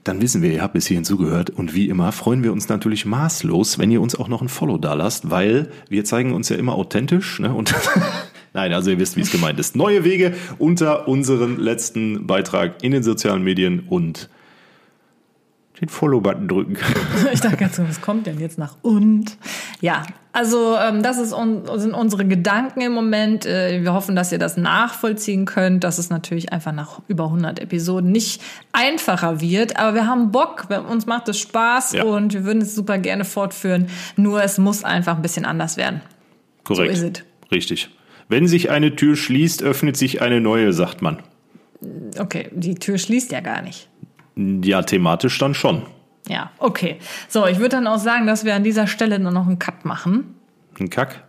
[0.03, 1.51] Dann wissen wir, ihr habt bis hierhin zugehört.
[1.51, 4.77] Und wie immer freuen wir uns natürlich maßlos, wenn ihr uns auch noch ein Follow
[4.79, 7.39] da lasst, weil wir zeigen uns ja immer authentisch.
[7.39, 7.53] Ne?
[7.53, 7.75] Und
[8.53, 9.75] Nein, also ihr wisst, wie es gemeint ist.
[9.75, 14.29] Neue Wege unter unseren letzten Beitrag in den sozialen Medien und
[15.81, 16.77] den Follow-Button drücken.
[17.33, 19.37] Ich dachte ganz, was kommt denn jetzt nach und?
[19.81, 23.45] Ja, also ähm, das ist un sind unsere Gedanken im Moment.
[23.45, 27.59] Äh, wir hoffen, dass ihr das nachvollziehen könnt, dass es natürlich einfach nach über 100
[27.59, 29.77] Episoden nicht einfacher wird.
[29.77, 32.03] Aber wir haben Bock, uns macht es Spaß Ja.
[32.03, 33.87] und wir würden es super gerne fortführen.
[34.15, 36.01] Nur es muss einfach ein bisschen anders werden.
[36.63, 36.97] Korrekt.
[36.97, 37.89] So ist Richtig.
[38.27, 41.17] Wenn sich eine Tür schließt, öffnet sich eine neue, sagt man.
[42.19, 43.89] Okay, die Tür schließt ja gar nicht.
[44.35, 45.83] Ja, thematisch dann schon.
[46.27, 46.97] Ja, okay.
[47.27, 49.85] So, ich würde dann auch sagen, dass wir an dieser Stelle nur noch einen Cut
[49.85, 50.35] machen.
[50.79, 51.23] Ein Kack.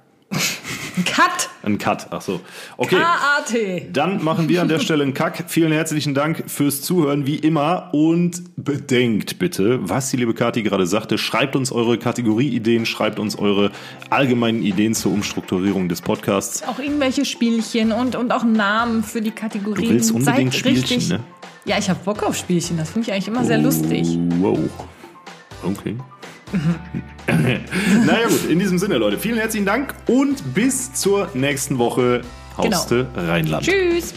[0.97, 1.49] Ein Cut.
[1.63, 2.41] Ein Cut, ach so.
[2.77, 2.97] Okay.
[2.97, 3.89] K-A-T.
[3.93, 5.45] Dann machen wir an der Stelle einen Kack.
[5.49, 7.91] Vielen herzlichen Dank fürs Zuhören, wie immer.
[7.93, 11.19] Und bedenkt bitte, was die liebe Kathi gerade sagte.
[11.19, 13.73] Schreibt uns eure Kategorieideen, schreibt uns eure
[14.11, 16.63] allgemeinen Ideen zur Umstrukturierung des Podcasts.
[16.63, 19.89] Auch irgendwelche Spielchen und, und auch Namen für die Kategorien.
[19.89, 21.09] Du willst unbedingt Seid Spielchen, richtig.
[21.11, 21.21] ne?
[21.71, 22.77] Ja, ich habe Bock auf Spielchen.
[22.79, 24.19] Das finde ich eigentlich immer sehr lustig.
[24.41, 24.59] Wow.
[25.63, 25.97] Okay.
[27.29, 32.23] naja gut, in diesem Sinne, Leute, vielen herzlichen Dank und bis zur nächsten Woche.
[32.57, 33.65] Hauste Rheinland.
[33.65, 34.15] Tschüss.